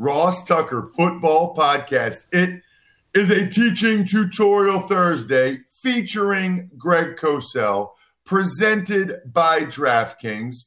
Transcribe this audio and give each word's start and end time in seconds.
Ross 0.00 0.42
Tucker 0.44 0.90
Football 0.96 1.54
Podcast. 1.54 2.24
It 2.32 2.62
is 3.12 3.28
a 3.28 3.46
teaching 3.46 4.06
tutorial 4.06 4.88
Thursday 4.88 5.60
featuring 5.82 6.70
Greg 6.78 7.18
Cosell, 7.18 7.90
presented 8.24 9.20
by 9.26 9.60
DraftKings. 9.60 10.64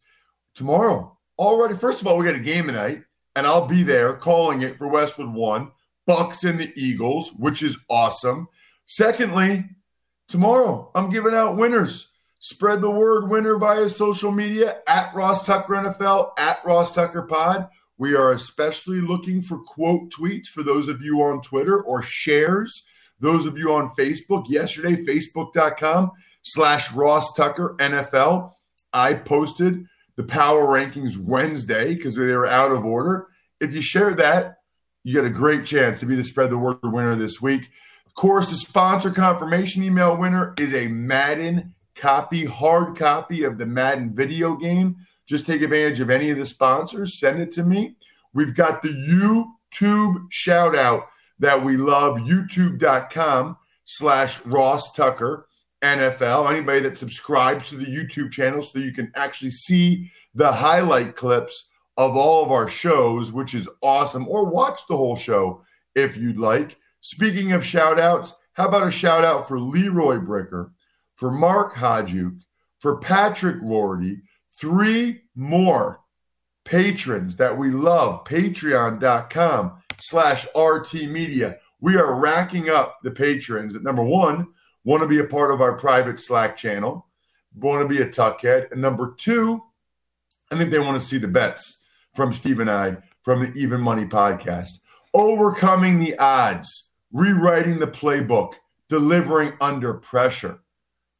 Tomorrow, 0.53 1.17
already, 1.40 1.73
first 1.73 2.00
of 2.00 2.06
all, 2.06 2.16
we 2.16 2.28
got 2.28 2.36
a 2.36 2.40
game 2.40 2.67
tonight, 2.67 3.06
and 3.36 3.48
I'll 3.48 3.66
be 3.66 3.81
there 3.81 4.14
calling 4.14 4.62
it 4.62 4.78
for 4.78 4.88
Westwood 4.88 5.34
One, 5.34 5.72
Bucs 6.08 6.47
and 6.47 6.59
the 6.59 6.72
Eagles, 6.75 7.31
which 7.34 7.64
is 7.64 7.80
awesome. 7.90 8.47
Secondly, 8.86 9.66
tomorrow, 10.28 10.92
I'm 10.94 11.09
giving 11.09 11.34
out 11.34 11.58
winners. 11.58 12.08
Spread 12.38 12.81
the 12.81 12.92
word 12.92 13.31
winner 13.31 13.58
via 13.58 13.90
social 13.90 14.31
media 14.31 14.81
at 14.88 15.12
Ross 15.16 15.44
Tucker 15.44 15.73
NFL, 15.73 16.34
at 16.38 16.64
Ross 16.64 16.94
Tucker 16.94 17.23
Pod. 17.23 17.68
We 18.04 18.16
are 18.16 18.34
especially 18.34 19.00
looking 19.00 19.42
for 19.42 19.59
quote 19.59 20.12
tweets 20.12 20.48
for 20.48 20.62
those 20.62 20.90
of 20.90 21.02
you 21.02 21.22
on 21.22 21.40
Twitter 21.40 21.82
or 21.82 22.02
shares. 22.02 22.84
Those 23.22 23.46
of 23.46 23.58
you 23.58 23.73
on 23.73 23.96
Facebook, 23.98 24.50
yesterday, 24.50 25.06
facebook.com 25.06 26.12
slash 26.42 26.92
Ross 26.92 27.31
Tucker 27.31 27.78
NFL. 27.80 28.52
I 28.92 29.14
posted 29.14 29.86
the 30.18 30.24
power 30.24 30.66
rankings 30.66 31.16
Wednesday 31.16 31.96
because 31.96 32.18
they 32.18 32.26
were 32.26 32.46
out 32.46 32.74
of 32.74 32.84
order. 32.84 33.28
If 33.62 33.74
you 33.74 33.81
share 33.81 34.14
that, 34.16 34.56
you 35.06 35.13
get 35.13 35.24
a 35.24 35.30
great 35.30 35.63
chance 35.63 36.02
to 36.02 36.06
be 36.06 36.18
the 36.18 36.25
spread 36.25 36.50
the 36.50 36.58
word 36.58 36.80
winner 36.84 37.16
this 37.16 37.42
week. 37.42 37.69
Of 38.06 38.16
course, 38.16 38.50
the 38.50 38.58
sponsor 38.58 39.12
confirmation 39.12 39.81
email 39.81 40.18
winner 40.18 40.53
is 40.59 40.74
a 40.74 40.90
Madden 40.90 41.74
copy, 41.96 42.44
hard 42.44 42.97
copy 42.97 43.46
of 43.46 43.58
the 43.58 43.66
Madden 43.66 44.13
video 44.13 44.58
game. 44.58 44.97
Just 45.28 45.45
take 45.45 45.61
advantage 45.61 46.00
of 46.00 46.09
any 46.09 46.29
of 46.29 46.38
the 46.38 46.45
sponsors, 46.45 47.19
send 47.19 47.41
it 47.41 47.51
to 47.53 47.63
me. 47.63 47.95
We've 48.34 48.56
got 48.56 48.81
the 48.81 48.89
YouTube 48.89 50.25
shout 50.29 50.75
out 50.75 51.07
that 51.39 51.63
we 51.63 51.78
love, 51.78 52.17
youtube.com 52.17 53.57
slash 53.83 54.44
Ross 54.45 54.91
Tucker 54.94 55.47
NFL. 55.83 56.50
Anybody 56.50 56.79
that 56.81 56.97
subscribes 56.97 57.69
to 57.69 57.78
the 57.78 57.85
YouTube 57.85 58.31
channel 58.31 58.63
so 58.63 58.79
you 58.79 58.94
can 58.94 59.12
actually 59.16 59.51
see 59.51 60.09
the 60.33 60.51
highlight 60.51 61.16
clips 61.16 61.69
of 61.97 62.16
all 62.16 62.44
of 62.44 62.51
our 62.51 62.69
shows, 62.69 63.31
which 63.31 63.53
is 63.53 63.69
awesome, 63.81 64.28
or 64.28 64.45
watch 64.45 64.81
the 64.89 64.97
whole 64.97 65.16
show 65.16 65.63
if 65.95 66.17
you'd 66.17 66.39
like. 66.39 66.78
Speaking 67.01 67.51
of 67.51 67.66
shout 67.66 68.00
outs, 68.00 68.33
how 68.53 68.67
about 68.67 68.88
a 68.88 68.91
shout 68.91 69.23
out 69.23 69.47
for 69.47 69.59
Leroy 69.59 70.17
Bricker, 70.17 70.72
for 71.16 71.31
Mark 71.31 71.75
Hodjuk, 71.75 72.39
for 72.79 72.97
Patrick 72.97 73.57
Lordy, 73.62 74.22
three 74.58 75.22
more 75.36 76.00
patrons 76.66 77.36
that 77.38 77.58
we 77.58 77.72
love. 77.72 78.24
Patreon.com 78.25 79.81
slash 80.00 80.47
RT 80.56 80.94
Media. 81.09 81.58
We 81.81 81.97
are 81.97 82.14
racking 82.14 82.69
up 82.69 83.00
the 83.03 83.12
patrons 83.12 83.74
that 83.74 83.84
number 83.84 84.03
one, 84.03 84.47
want 84.86 85.02
to 85.02 85.08
be 85.08 85.19
a 85.19 85.25
part 85.25 85.52
of 85.52 85.62
our 85.62 85.78
private 85.78 86.19
Slack 86.19 86.56
channel, 86.56 87.08
want 87.56 87.81
to 87.81 87.94
be 87.94 88.02
a 88.02 88.08
tuckhead. 88.08 88.72
And 88.72 88.81
number 88.81 89.16
two, 89.18 89.62
I 90.52 90.58
think 90.58 90.72
they 90.72 90.80
want 90.80 91.02
to 91.02 91.08
see 91.08 91.18
the 91.18 91.28
bets 91.28 91.80
from 92.13 92.34
Steve 92.34 92.59
and 92.59 92.69
I 92.69 92.97
from 93.24 93.42
the 93.42 93.52
Even 93.53 93.81
Money 93.81 94.06
podcast. 94.06 94.80
Overcoming 95.13 96.00
the 96.00 96.18
odds, 96.18 96.90
rewriting 97.12 97.80
the 97.80 97.88
playbook, 97.88 98.53
delivering 98.90 99.53
under 99.62 99.96
pressure. 99.96 100.59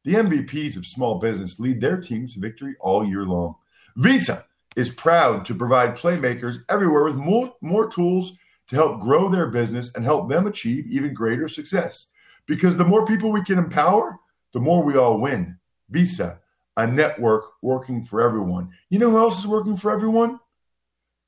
The 0.04 0.14
MVPs 0.14 0.76
of 0.76 0.86
small 0.86 1.18
business 1.18 1.58
lead 1.58 1.80
their 1.80 1.96
teams 1.98 2.34
to 2.34 2.40
victory 2.40 2.76
all 2.80 3.06
year 3.06 3.24
long. 3.24 3.56
Visa 3.96 4.44
is 4.76 4.90
proud 4.90 5.46
to 5.46 5.54
provide 5.54 5.96
playmakers 5.96 6.58
everywhere 6.68 7.04
with 7.04 7.14
more, 7.14 7.54
more 7.60 7.88
tools 7.88 8.32
to 8.68 8.76
help 8.76 9.00
grow 9.00 9.30
their 9.30 9.46
business 9.46 9.90
and 9.94 10.04
help 10.04 10.28
them 10.28 10.46
achieve 10.46 10.86
even 10.88 11.14
greater 11.14 11.48
success. 11.48 12.08
Because 12.46 12.76
the 12.76 12.84
more 12.84 13.06
people 13.06 13.32
we 13.32 13.44
can 13.44 13.58
empower, 13.58 14.18
the 14.52 14.60
more 14.60 14.82
we 14.82 14.96
all 14.96 15.20
win. 15.20 15.58
Visa, 15.88 16.40
a 16.76 16.86
network 16.86 17.44
working 17.62 18.04
for 18.04 18.20
everyone. 18.20 18.70
You 18.90 18.98
know 18.98 19.10
who 19.10 19.18
else 19.18 19.38
is 19.38 19.46
working 19.46 19.76
for 19.76 19.90
everyone? 19.90 20.40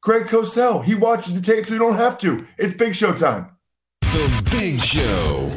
Greg 0.02 0.26
Cosell. 0.26 0.84
He 0.84 0.94
watches 0.94 1.34
the 1.34 1.40
tape 1.40 1.66
so 1.66 1.72
you 1.72 1.78
don't 1.78 1.96
have 1.96 2.18
to. 2.18 2.46
It's 2.58 2.74
Big 2.74 2.94
Show 2.94 3.14
time. 3.14 3.56
The 4.02 4.48
Big 4.50 4.80
Show. 4.80 5.50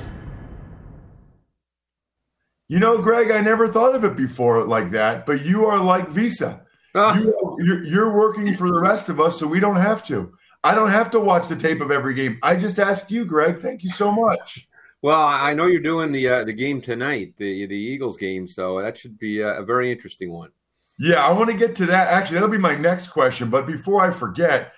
You 2.69 2.79
know, 2.79 2.99
Greg, 2.99 3.31
I 3.31 3.41
never 3.41 3.67
thought 3.67 3.95
of 3.95 4.03
it 4.05 4.15
before 4.15 4.63
like 4.63 4.91
that, 4.91 5.25
but 5.25 5.43
you 5.43 5.65
are 5.65 5.79
like 5.79 6.09
Visa. 6.09 6.61
Ah. 6.95 7.17
You, 7.17 7.57
you're, 7.59 7.83
you're 7.83 8.15
working 8.15 8.55
for 8.55 8.71
the 8.71 8.79
rest 8.79 9.09
of 9.09 9.19
us, 9.19 9.39
so 9.39 9.47
we 9.47 9.59
don't 9.59 9.75
have 9.75 10.05
to. 10.05 10.31
I 10.63 10.75
don't 10.75 10.91
have 10.91 11.09
to 11.11 11.19
watch 11.19 11.47
the 11.49 11.55
tape 11.55 11.81
of 11.81 11.89
every 11.89 12.13
game. 12.13 12.37
I 12.43 12.55
just 12.55 12.77
ask 12.77 13.09
you, 13.09 13.25
Greg. 13.25 13.61
Thank 13.61 13.83
you 13.83 13.89
so 13.89 14.11
much. 14.11 14.67
Well, 15.01 15.19
I 15.19 15.53
know 15.53 15.65
you're 15.65 15.81
doing 15.81 16.11
the 16.11 16.27
uh, 16.27 16.43
the 16.43 16.53
game 16.53 16.79
tonight, 16.81 17.33
the 17.37 17.65
the 17.65 17.75
Eagles 17.75 18.17
game, 18.17 18.47
so 18.47 18.81
that 18.81 18.97
should 18.97 19.17
be 19.17 19.39
a, 19.39 19.59
a 19.59 19.63
very 19.63 19.91
interesting 19.91 20.31
one. 20.31 20.51
Yeah, 20.99 21.25
I 21.25 21.31
want 21.31 21.49
to 21.49 21.57
get 21.57 21.75
to 21.77 21.85
that. 21.87 22.09
Actually, 22.09 22.35
that'll 22.35 22.49
be 22.49 22.57
my 22.57 22.75
next 22.75 23.07
question. 23.07 23.49
But 23.49 23.65
before 23.65 24.01
I 24.01 24.11
forget, 24.11 24.73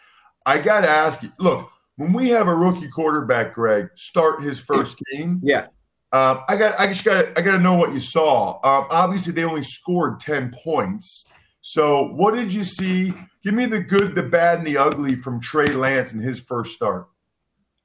I 0.45 0.59
got 0.59 0.81
to 0.81 0.89
ask 0.89 1.23
you 1.23 1.31
look, 1.39 1.69
when 1.95 2.13
we 2.13 2.29
have 2.29 2.47
a 2.47 2.55
rookie 2.55 2.87
quarterback, 2.87 3.55
Greg, 3.55 3.89
start 3.95 4.43
his 4.43 4.59
first 4.59 4.97
game, 5.11 5.41
Yeah, 5.43 5.67
um, 6.13 6.41
I 6.47 6.55
got, 6.57 6.79
I 6.79 6.87
just 6.87 7.03
got, 7.05 7.37
I 7.37 7.41
got 7.41 7.53
to 7.53 7.59
know 7.59 7.75
what 7.75 7.93
you 7.93 8.01
saw. 8.01 8.55
Um, 8.63 8.87
obviously, 8.89 9.31
they 9.33 9.43
only 9.43 9.63
scored 9.63 10.19
ten 10.19 10.53
points. 10.63 11.25
So, 11.61 12.07
what 12.13 12.33
did 12.33 12.53
you 12.53 12.63
see? 12.63 13.13
Give 13.43 13.53
me 13.53 13.65
the 13.65 13.79
good, 13.79 14.15
the 14.15 14.23
bad, 14.23 14.59
and 14.59 14.67
the 14.67 14.77
ugly 14.77 15.15
from 15.15 15.39
Trey 15.39 15.67
Lance 15.67 16.13
in 16.13 16.19
his 16.19 16.39
first 16.39 16.75
start. 16.75 17.07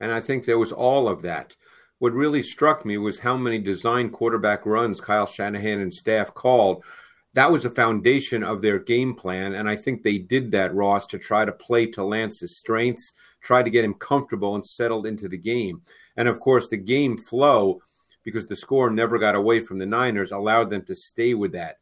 and 0.01 0.13
I 0.13 0.21
think 0.21 0.45
there 0.45 0.59
was 0.59 0.73
all 0.73 1.09
of 1.09 1.23
that. 1.23 1.55
What 1.99 2.13
really 2.13 2.43
struck 2.43 2.85
me 2.85 2.99
was 2.99 3.21
how 3.21 3.37
many 3.37 3.59
design 3.59 4.11
quarterback 4.11 4.67
runs 4.67 5.01
Kyle 5.01 5.27
Shanahan 5.27 5.81
and 5.81 5.93
staff 5.93 6.35
called. 6.35 6.85
That 7.33 7.51
was 7.53 7.63
the 7.63 7.71
foundation 7.71 8.43
of 8.43 8.61
their 8.61 8.79
game 8.79 9.15
plan, 9.15 9.55
and 9.55 9.69
I 9.69 9.77
think 9.77 10.03
they 10.03 10.19
did 10.19 10.51
that, 10.53 10.75
Ross, 10.75 11.07
to 11.09 11.19
try 11.19 11.45
to 11.45 11.53
play 11.53 11.87
to 11.89 12.05
Lance's 12.05 12.59
strengths, 12.59 13.13
try 13.43 13.63
to 13.63 13.71
get 13.71 13.85
him 13.85 13.95
comfortable 13.95 14.55
and 14.55 14.65
settled 14.65 15.07
into 15.07 15.29
the 15.29 15.39
game. 15.39 15.83
And 16.17 16.29
of 16.29 16.41
course, 16.41 16.69
the 16.69 16.79
game 16.79 17.17
flow, 17.19 17.81
because 18.27 18.47
the 18.47 18.57
score 18.57 18.91
never 18.91 19.19
got 19.21 19.37
away 19.37 19.61
from 19.61 19.79
the 19.79 19.87
Niners, 19.87 20.33
allowed 20.33 20.69
them 20.69 20.83
to 20.87 20.97
stay 20.97 21.33
with 21.33 21.53
that. 21.53 21.77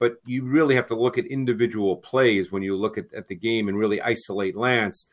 But 0.00 0.16
you 0.26 0.42
really 0.42 0.74
have 0.74 0.86
to 0.86 0.96
look 0.96 1.16
at 1.16 1.26
individual 1.26 1.96
plays 1.98 2.50
when 2.50 2.64
you 2.64 2.76
look 2.76 2.98
at, 2.98 3.14
at 3.14 3.28
the 3.28 3.36
game 3.36 3.68
and 3.68 3.78
really 3.78 4.02
isolate 4.02 4.56
Lance. 4.56 5.06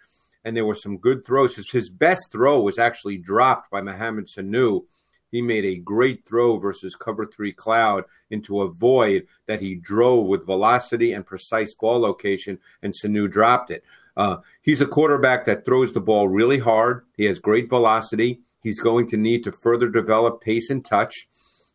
And 0.44 0.58
there 0.58 0.66
were 0.66 0.74
some 0.74 0.98
good 0.98 1.24
throws. 1.24 1.56
His, 1.56 1.70
his 1.70 1.90
best 1.92 2.32
throw 2.32 2.60
was 2.60 2.80
actually 2.80 3.18
dropped 3.18 3.70
by 3.70 3.82
Mohamed 3.82 4.26
Sanu 4.26 4.82
He 5.30 5.44
made 5.44 5.64
a 5.64 5.76
great 5.76 6.26
throw 6.26 6.58
versus 6.58 6.96
cover 6.96 7.28
three 7.28 7.54
cloud 7.54 8.06
into 8.32 8.62
a 8.62 8.72
void 8.72 9.28
that 9.46 9.62
he 9.62 9.76
drove 9.76 10.26
with 10.26 10.48
velocity 10.48 11.14
and 11.14 11.24
precise 11.24 11.76
ball 11.76 12.00
location, 12.00 12.58
and 12.82 12.94
Sanu 12.94 13.30
dropped 13.30 13.70
it. 13.70 13.84
Uh, 14.18 14.38
he's 14.64 14.82
a 14.82 14.88
quarterback 14.88 15.46
that 15.46 15.66
throws 15.66 15.94
the 15.94 16.02
ball 16.02 16.28
really 16.28 16.60
hard. 16.60 17.06
He 17.16 17.26
has 17.26 17.40
great 17.40 17.70
velocity. 17.70 18.42
He's 18.64 18.80
going 18.80 19.08
to 19.10 19.18
need 19.18 19.44
to 19.44 19.52
further 19.52 19.90
develop 19.90 20.42
pace 20.42 20.70
and 20.70 20.84
touch. 20.84 21.28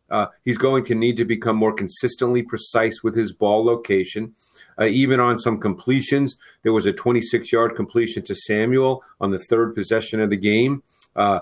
Uh, 0.09 0.27
he's 0.43 0.57
going 0.57 0.83
to 0.85 0.95
need 0.95 1.17
to 1.17 1.25
become 1.25 1.55
more 1.55 1.73
consistently 1.73 2.41
precise 2.41 3.03
with 3.03 3.15
his 3.15 3.31
ball 3.31 3.63
location. 3.63 4.33
Uh, 4.79 4.85
even 4.85 5.19
on 5.19 5.37
some 5.37 5.59
completions, 5.59 6.35
there 6.63 6.73
was 6.73 6.85
a 6.85 6.93
26 6.93 7.51
yard 7.51 7.75
completion 7.75 8.23
to 8.23 8.35
Samuel 8.35 9.03
on 9.21 9.31
the 9.31 9.39
third 9.39 9.75
possession 9.75 10.19
of 10.19 10.29
the 10.29 10.37
game 10.37 10.83
uh, 11.15 11.41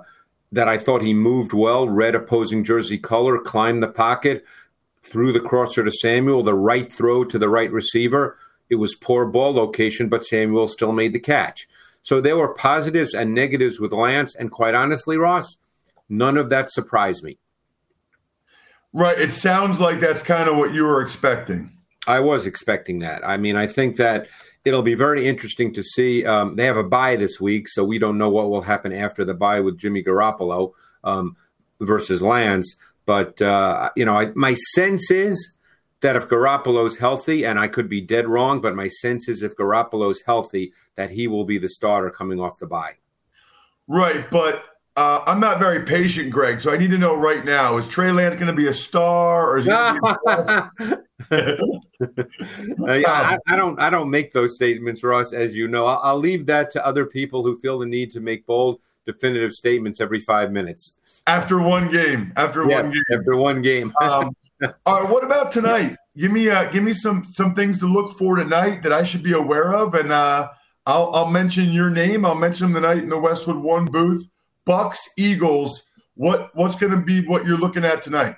that 0.51 0.67
I 0.67 0.77
thought 0.77 1.01
he 1.01 1.13
moved 1.13 1.53
well, 1.53 1.88
red 1.88 2.15
opposing 2.15 2.63
jersey 2.63 2.97
color, 2.97 3.38
climbed 3.39 3.83
the 3.83 3.88
pocket, 3.88 4.43
threw 5.01 5.31
the 5.31 5.39
crosser 5.39 5.83
to 5.83 5.91
Samuel, 5.91 6.43
the 6.43 6.53
right 6.53 6.91
throw 6.91 7.23
to 7.25 7.39
the 7.39 7.50
right 7.50 7.71
receiver. 7.71 8.38
It 8.69 8.75
was 8.75 8.95
poor 8.95 9.25
ball 9.25 9.53
location, 9.53 10.09
but 10.09 10.25
Samuel 10.25 10.67
still 10.67 10.91
made 10.91 11.13
the 11.13 11.19
catch. 11.19 11.67
So 12.07 12.21
there 12.21 12.38
were 12.38 12.54
positives 12.54 13.13
and 13.13 13.33
negatives 13.33 13.81
with 13.81 13.92
Lance, 13.92 14.33
and 14.33 14.50
quite 14.50 14.74
honestly, 14.74 15.18
Ross, 15.18 15.57
none 16.07 16.38
of 16.38 16.50
that 16.51 16.71
surprised 16.71 17.21
me. 17.21 17.38
Right. 18.94 19.19
It 19.19 19.33
sounds 19.33 19.81
like 19.81 20.00
that's 20.00 20.24
kind 20.24 20.48
of 20.48 20.56
what 20.56 20.74
you 20.74 20.86
were 20.86 21.01
expecting. 21.01 21.69
I 22.07 22.21
was 22.21 22.45
expecting 22.45 23.00
that. 23.00 23.27
I 23.27 23.36
mean, 23.36 23.57
I 23.57 23.68
think 23.68 23.98
that 23.98 24.30
it'll 24.63 24.83
be 24.83 24.94
very 24.94 25.27
interesting 25.27 25.74
to 25.74 25.83
see. 25.83 26.25
Um, 26.25 26.56
they 26.56 26.65
have 26.65 26.77
a 26.77 26.83
bye 26.83 27.18
this 27.18 27.42
week, 27.42 27.68
so 27.68 27.83
we 27.83 28.00
don't 28.00 28.18
know 28.18 28.30
what 28.30 28.50
will 28.50 28.62
happen 28.62 28.94
after 28.94 29.25
the 29.25 29.33
bye 29.33 29.60
with 29.60 29.77
Jimmy 29.77 30.01
Garoppolo 30.01 30.71
um, 31.03 31.36
versus 31.81 32.21
Lance. 32.21 32.74
But 33.06 33.42
uh, 33.42 33.89
you 33.98 34.06
know, 34.06 34.18
I, 34.18 34.27
my 34.27 34.53
sense 34.75 35.12
is 35.12 35.51
that 36.01 36.15
if 36.15 36.27
Garoppolo's 36.27 36.97
healthy, 36.97 37.45
and 37.45 37.59
I 37.59 37.67
could 37.67 37.89
be 37.89 38.01
dead 38.01 38.27
wrong, 38.27 38.61
but 38.61 38.75
my 38.75 38.88
sense 38.88 39.27
is 39.27 39.41
if 39.41 39.55
Garoppolo's 39.55 40.21
healthy, 40.21 40.73
that 40.95 41.09
he 41.09 41.27
will 41.27 41.45
be 41.45 41.57
the 41.57 41.69
starter 41.69 42.09
coming 42.11 42.39
off 42.39 42.59
the 42.59 42.67
bye. 42.67 42.95
Right, 43.88 44.29
but 44.29 44.63
uh, 44.97 45.23
I'm 45.25 45.39
not 45.39 45.59
very 45.59 45.83
patient, 45.85 46.31
Greg. 46.31 46.59
So 46.59 46.71
I 46.71 46.77
need 46.77 46.91
to 46.91 46.97
know 46.97 47.15
right 47.15 47.45
now: 47.45 47.77
is 47.77 47.88
Trey 47.88 48.11
Lance 48.11 48.35
going 48.35 48.47
to 48.47 48.53
be 48.53 48.67
a 48.67 48.73
star, 48.73 49.49
or 49.49 49.57
is 49.59 49.65
he? 49.65 49.71
I, 52.91 53.38
I, 53.47 53.55
don't. 53.55 53.79
I 53.79 53.89
don't 53.89 54.09
make 54.09 54.33
those 54.33 54.55
statements, 54.55 55.03
Ross. 55.03 55.33
As 55.33 55.55
you 55.55 55.67
know, 55.67 55.85
I'll, 55.85 56.00
I'll 56.03 56.17
leave 56.17 56.45
that 56.47 56.71
to 56.71 56.85
other 56.85 57.05
people 57.05 57.43
who 57.43 57.59
feel 57.59 57.79
the 57.79 57.85
need 57.85 58.11
to 58.11 58.19
make 58.19 58.45
bold, 58.45 58.79
definitive 59.05 59.53
statements 59.53 60.01
every 60.01 60.19
five 60.19 60.51
minutes. 60.51 60.95
After 61.27 61.59
one 61.59 61.91
game. 61.91 62.33
After 62.35 62.67
yes, 62.67 62.83
one 62.83 62.91
game. 62.91 63.03
After 63.19 63.35
one 63.35 63.61
game. 63.61 63.93
um, 64.01 64.35
all 64.86 65.01
right. 65.01 65.09
What 65.09 65.24
about 65.24 65.51
tonight? 65.51 65.95
Give 66.15 66.31
me 66.31 66.50
uh, 66.50 66.69
give 66.71 66.83
me 66.83 66.94
some 66.94 67.24
some 67.24 67.54
things 67.54 67.80
to 67.80 67.86
look 67.86 68.18
for 68.18 68.36
tonight 68.36 68.83
that 68.83 68.92
I 68.92 69.04
should 69.04 69.24
be 69.24 69.33
aware 69.33 69.74
of, 69.74 69.94
and 69.94 70.12
uh, 70.12 70.50
I'll 70.86 71.12
I'll 71.13 71.31
mention 71.31 71.71
your 71.71 71.89
name. 71.89 72.25
I'll 72.25 72.36
mention 72.36 72.74
the 72.74 72.81
night 72.81 73.00
in 73.00 73.09
the 73.09 73.18
Westwood 73.18 73.57
One 73.57 73.86
booth. 73.86 74.27
Bucs 74.68 74.98
Eagles. 75.18 75.83
What 76.15 76.50
what's 76.56 76.75
going 76.75 76.92
to 76.92 76.98
be 76.98 77.25
what 77.25 77.45
you're 77.45 77.57
looking 77.57 77.86
at 77.86 78.01
tonight? 78.01 78.36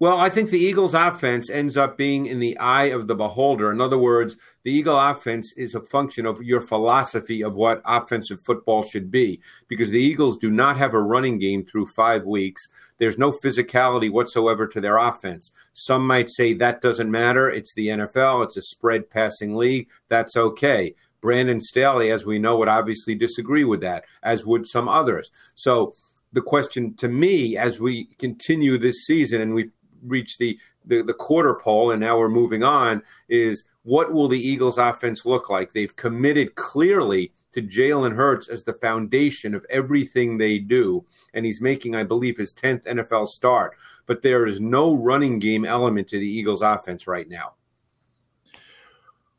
Well, 0.00 0.16
I 0.16 0.30
think 0.30 0.48
the 0.48 0.58
Eagles' 0.58 0.94
offense 0.94 1.50
ends 1.50 1.76
up 1.76 1.98
being 1.98 2.24
in 2.24 2.40
the 2.40 2.56
eye 2.56 2.84
of 2.84 3.06
the 3.06 3.14
beholder. 3.14 3.70
In 3.70 3.82
other 3.82 3.98
words, 3.98 4.38
the 4.62 4.72
Eagle 4.72 4.98
offense 4.98 5.52
is 5.58 5.74
a 5.74 5.82
function 5.82 6.24
of 6.24 6.42
your 6.42 6.62
philosophy 6.62 7.44
of 7.44 7.52
what 7.52 7.82
offensive 7.84 8.40
football 8.40 8.82
should 8.82 9.10
be. 9.10 9.42
Because 9.68 9.90
the 9.90 10.00
Eagles 10.00 10.38
do 10.38 10.50
not 10.50 10.78
have 10.78 10.94
a 10.94 11.02
running 11.02 11.38
game 11.38 11.66
through 11.66 11.86
five 11.88 12.24
weeks. 12.24 12.66
There's 12.96 13.18
no 13.18 13.30
physicality 13.30 14.10
whatsoever 14.10 14.66
to 14.68 14.80
their 14.80 14.96
offense. 14.96 15.50
Some 15.74 16.06
might 16.06 16.30
say 16.30 16.54
that 16.54 16.80
doesn't 16.80 17.10
matter. 17.10 17.50
It's 17.50 17.74
the 17.74 17.88
NFL, 17.88 18.44
it's 18.44 18.56
a 18.56 18.62
spread 18.62 19.10
passing 19.10 19.54
league. 19.54 19.90
That's 20.08 20.34
okay. 20.34 20.94
Brandon 21.20 21.60
Staley, 21.60 22.10
as 22.10 22.24
we 22.24 22.38
know, 22.38 22.56
would 22.56 22.68
obviously 22.68 23.14
disagree 23.14 23.64
with 23.64 23.82
that, 23.82 24.06
as 24.22 24.46
would 24.46 24.66
some 24.66 24.88
others. 24.88 25.30
So 25.56 25.92
the 26.32 26.40
question 26.40 26.94
to 26.94 27.08
me, 27.08 27.58
as 27.58 27.80
we 27.80 28.06
continue 28.18 28.78
this 28.78 29.04
season 29.04 29.42
and 29.42 29.52
we've 29.52 29.70
reached 30.04 30.38
the, 30.38 30.58
the, 30.84 31.02
the 31.02 31.14
quarter 31.14 31.54
pole 31.54 31.90
and 31.90 32.00
now 32.00 32.18
we're 32.18 32.28
moving 32.28 32.62
on, 32.62 33.02
is 33.28 33.64
what 33.82 34.12
will 34.12 34.28
the 34.28 34.40
Eagles 34.40 34.78
offense 34.78 35.24
look 35.24 35.48
like? 35.50 35.72
They've 35.72 35.94
committed 35.94 36.54
clearly 36.54 37.32
to 37.52 37.62
Jalen 37.62 38.14
Hurts 38.14 38.48
as 38.48 38.62
the 38.62 38.74
foundation 38.74 39.54
of 39.54 39.66
everything 39.70 40.38
they 40.38 40.58
do. 40.58 41.04
And 41.34 41.44
he's 41.44 41.60
making, 41.60 41.96
I 41.96 42.04
believe, 42.04 42.38
his 42.38 42.54
10th 42.54 42.84
NFL 42.84 43.28
start. 43.28 43.76
But 44.06 44.22
there 44.22 44.46
is 44.46 44.60
no 44.60 44.94
running 44.94 45.38
game 45.38 45.64
element 45.64 46.08
to 46.08 46.18
the 46.18 46.28
Eagles 46.28 46.62
offense 46.62 47.06
right 47.06 47.28
now. 47.28 47.54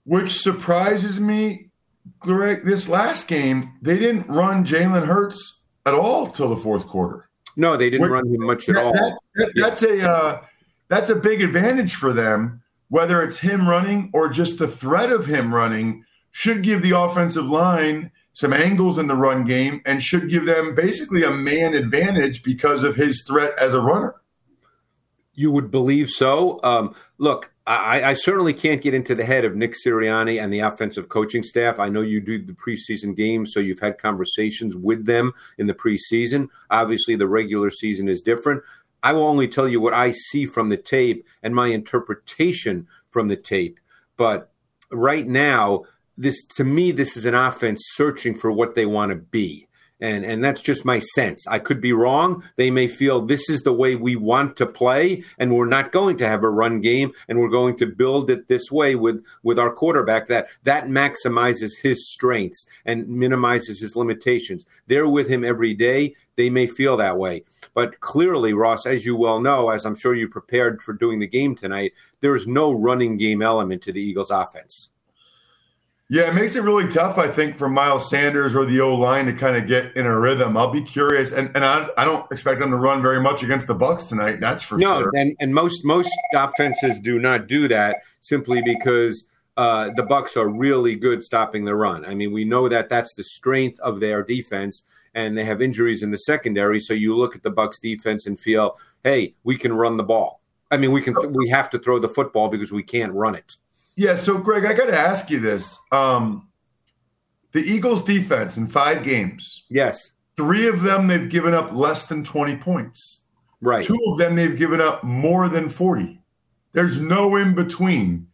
Which 0.04 0.40
surprises 0.40 1.20
me 1.20 1.72
Greg, 2.20 2.66
this 2.66 2.88
last 2.88 3.28
game, 3.28 3.74
they 3.82 3.98
didn't 3.98 4.28
run 4.28 4.66
Jalen 4.66 5.06
Hurts 5.06 5.60
at 5.86 5.94
all 5.94 6.28
till 6.28 6.50
the 6.50 6.58
fourth 6.58 6.88
quarter. 6.88 7.30
No, 7.56 7.76
they 7.76 7.90
didn't 7.90 8.10
run 8.10 8.28
him 8.28 8.46
much 8.46 8.70
at 8.70 8.76
that, 8.76 8.86
all. 8.86 8.94
That, 8.94 9.18
that, 9.36 9.52
that's 9.56 9.84
a 9.84 10.08
uh, 10.08 10.42
that's 10.92 11.10
a 11.10 11.16
big 11.16 11.42
advantage 11.42 11.96
for 11.96 12.12
them. 12.12 12.62
Whether 12.90 13.24
it's 13.24 13.40
him 13.40 13.70
running 13.70 14.10
or 14.14 14.28
just 14.28 14.60
the 14.60 14.68
threat 14.68 15.10
of 15.10 15.26
him 15.26 15.56
running, 15.56 16.04
should 16.32 16.64
give 16.64 16.82
the 16.82 16.92
offensive 16.92 17.46
line 17.46 18.12
some 18.34 18.52
angles 18.52 19.00
in 19.00 19.08
the 19.08 19.16
run 19.16 19.46
game 19.46 19.82
and 19.86 20.04
should 20.04 20.30
give 20.30 20.46
them 20.46 20.76
basically 20.76 21.24
a 21.24 21.32
man 21.32 21.74
advantage 21.74 22.44
because 22.44 22.84
of 22.84 22.98
his 22.98 23.24
threat 23.26 23.58
as 23.58 23.74
a 23.74 23.80
runner. 23.80 24.16
You 25.34 25.50
would 25.52 25.72
believe 25.72 26.10
so. 26.10 26.60
Um, 26.62 26.94
look, 27.18 27.52
I, 27.66 28.04
I, 28.04 28.14
certainly 28.16 28.54
can't 28.54 28.82
get 28.82 28.94
into 28.94 29.14
the 29.14 29.24
head 29.24 29.46
of 29.46 29.56
Nick 29.56 29.76
Sirianni 29.76 30.44
and 30.44 30.52
the 30.52 30.60
offensive 30.60 31.10
coaching 31.10 31.44
staff. 31.44 31.80
I 31.80 31.90
know 31.90 32.02
you 32.02 32.20
do 32.20 32.44
the 32.44 32.54
preseason 32.54 33.16
games, 33.16 33.52
so 33.54 33.60
you've 33.60 33.80
had 33.80 33.98
conversations 33.98 34.76
with 34.76 35.06
them 35.06 35.32
in 35.58 35.68
the 35.68 35.74
preseason. 35.74 36.50
Obviously, 36.70 37.16
the 37.16 37.28
regular 37.28 37.70
season 37.70 38.10
is 38.10 38.22
different. 38.22 38.64
I 39.04 39.14
will 39.14 39.28
only 39.28 39.48
tell 39.48 39.68
you 39.68 39.80
what 39.80 39.94
I 39.94 40.12
see 40.12 40.46
from 40.46 40.70
the 40.70 40.78
tape 40.78 41.26
and 41.42 41.56
my 41.56 41.68
interpretation 41.68 42.88
from 43.10 43.28
the 43.28 43.36
tape. 43.36 43.80
But 44.18 44.52
right 44.92 45.28
now, 45.28 45.86
this 46.18 46.46
to 46.58 46.64
me, 46.64 46.92
this 46.92 47.18
is 47.18 47.26
an 47.26 47.34
offense 47.34 47.82
searching 47.94 48.36
for 48.36 48.52
what 48.52 48.76
they 48.76 48.86
want 48.86 49.10
to 49.10 49.16
be 49.16 49.68
and 50.02 50.26
and 50.26 50.44
that's 50.44 50.62
just 50.62 50.84
my 50.84 51.00
sense. 51.00 51.46
I 51.48 51.60
could 51.60 51.80
be 51.80 51.94
wrong. 51.94 52.44
They 52.56 52.72
may 52.72 52.88
feel 52.88 53.22
this 53.22 53.50
is 53.50 53.62
the 53.62 53.74
way 53.74 53.96
we 53.96 54.16
want 54.16 54.58
to 54.58 54.66
play, 54.66 55.24
and 55.38 55.54
we're 55.56 55.68
not 55.68 55.92
going 55.92 56.18
to 56.18 56.28
have 56.28 56.44
a 56.44 56.50
run 56.50 56.82
game, 56.82 57.12
and 57.30 57.40
we're 57.40 57.50
going 57.50 57.78
to 57.78 57.86
build 57.86 58.30
it 58.30 58.48
this 58.48 58.72
way 58.72 58.96
with 58.96 59.24
with 59.44 59.60
our 59.60 59.72
quarterback. 59.72 60.28
That 60.28 60.48
that 60.64 60.88
maximizes 60.88 61.72
his 61.82 62.12
strengths 62.12 62.66
and 62.86 63.08
minimizes 63.08 63.80
his 63.80 63.96
limitations. 63.96 64.66
They're 64.88 65.08
with 65.08 65.28
him 65.28 65.44
every 65.44 65.74
day. 65.74 66.16
They 66.36 66.50
may 66.50 66.66
feel 66.66 66.98
that 66.98 67.18
way, 67.18 67.44
but 67.74 68.00
clearly, 68.00 68.54
Ross, 68.54 68.86
as 68.86 69.06
you 69.06 69.16
well 69.16 69.40
know, 69.40 69.70
as 69.70 69.86
I'm 69.86 69.96
sure 69.96 70.16
you 70.16 70.28
prepared 70.28 70.82
for 70.82 70.94
doing 70.94 71.20
the 71.20 71.28
game 71.28 71.56
tonight, 71.56 71.94
there 72.22 72.36
is 72.36 72.48
no 72.48 72.72
running 72.72 73.18
game 73.18 73.42
element 73.42 73.84
to 73.84 73.92
the 73.92 74.02
Eagles' 74.02 74.32
offense. 74.32 74.90
Yeah, 76.12 76.24
it 76.24 76.34
makes 76.34 76.58
it 76.58 76.64
really 76.64 76.90
tough, 76.90 77.18
I 77.18 77.30
think, 77.30 77.56
for 77.56 77.70
Miles 77.70 78.10
Sanders 78.10 78.54
or 78.54 78.66
the 78.66 78.82
O 78.82 78.94
line 78.96 79.28
to 79.28 79.34
kind 79.34 79.56
of 79.56 79.66
get 79.66 79.96
in 79.96 80.06
a 80.06 80.20
rhythm. 80.20 80.58
I'll 80.58 80.70
be 80.70 80.82
curious, 80.82 81.32
and, 81.32 81.50
and 81.56 81.64
I, 81.64 81.88
I 81.98 82.04
don't 82.04 82.30
expect 82.34 82.60
them 82.60 82.70
to 82.72 82.76
run 82.76 83.02
very 83.02 83.22
much 83.22 83.44
against 83.44 83.66
the 83.66 83.76
Bucs 83.78 84.10
tonight. 84.10 84.42
That's 84.42 84.62
for 84.62 84.78
no, 84.78 85.04
sure. 85.04 85.12
and 85.16 85.38
and 85.40 85.56
most 85.56 85.86
most 85.86 86.12
offenses 86.36 87.00
do 87.00 87.18
not 87.18 87.48
do 87.48 87.70
that 87.70 88.02
simply 88.20 88.62
because 88.62 89.26
uh, 89.56 89.92
the 89.96 90.04
Bucs 90.04 90.36
are 90.36 90.50
really 90.50 90.98
good 90.98 91.24
stopping 91.24 91.64
the 91.64 91.76
run. 91.76 92.04
I 92.04 92.14
mean, 92.14 92.34
we 92.34 92.44
know 92.44 92.68
that 92.68 92.90
that's 92.90 93.14
the 93.14 93.24
strength 93.24 93.80
of 93.80 94.02
their 94.02 94.22
defense, 94.22 94.82
and 95.16 95.38
they 95.38 95.46
have 95.46 95.62
injuries 95.62 96.04
in 96.04 96.12
the 96.12 96.18
secondary. 96.18 96.82
So 96.82 96.94
you 96.94 97.16
look 97.16 97.38
at 97.38 97.44
the 97.44 97.52
Bucs 97.52 97.80
defense 97.80 98.28
and 98.28 98.38
feel, 98.38 98.76
hey, 99.06 99.34
we 99.46 99.58
can 99.58 99.72
run 99.72 99.96
the 99.96 100.04
ball. 100.04 100.42
I 100.72 100.76
mean, 100.76 100.92
we 100.92 101.02
can 101.02 101.16
we 101.32 101.48
have 101.48 101.70
to 101.70 101.80
throw 101.80 102.00
the 102.00 102.10
football 102.10 102.50
because 102.50 102.74
we 102.74 102.84
can't 102.84 103.14
run 103.14 103.34
it. 103.36 103.56
Yeah, 104.02 104.16
so 104.16 104.40
Greg, 104.40 104.66
I 104.66 104.74
got 104.74 104.88
to 104.88 104.98
ask 104.98 105.30
you 105.30 105.40
this. 105.40 105.78
Um, 105.92 106.50
the 107.52 107.60
Eagles 107.60 108.04
defense 108.04 108.58
in 108.58 108.66
five 108.66 109.04
games. 109.04 109.64
Yes. 109.70 110.10
Three 110.36 110.68
of 110.68 110.82
them 110.82 111.06
they've 111.06 111.30
given 111.30 111.54
up 111.54 111.72
less 111.72 112.08
than 112.08 112.24
20 112.24 112.56
points. 112.56 113.20
Right. 113.62 113.86
Two 113.86 114.00
of 114.08 114.18
them 114.18 114.36
they've 114.36 114.58
given 114.58 114.82
up 114.82 115.04
more 115.04 115.50
than 115.50 115.70
40. 115.70 116.20
There's 116.74 117.00
no 117.00 117.36
in 117.36 117.54
between. 117.54 118.26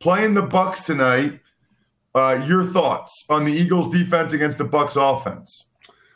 Playing 0.00 0.34
the 0.34 0.42
Bucs 0.42 0.84
tonight, 0.86 1.38
uh, 2.16 2.44
your 2.44 2.64
thoughts 2.64 3.24
on 3.30 3.44
the 3.44 3.52
Eagles 3.52 3.94
defense 3.94 4.32
against 4.32 4.58
the 4.58 4.64
Bucs 4.64 4.96
offense? 4.96 5.66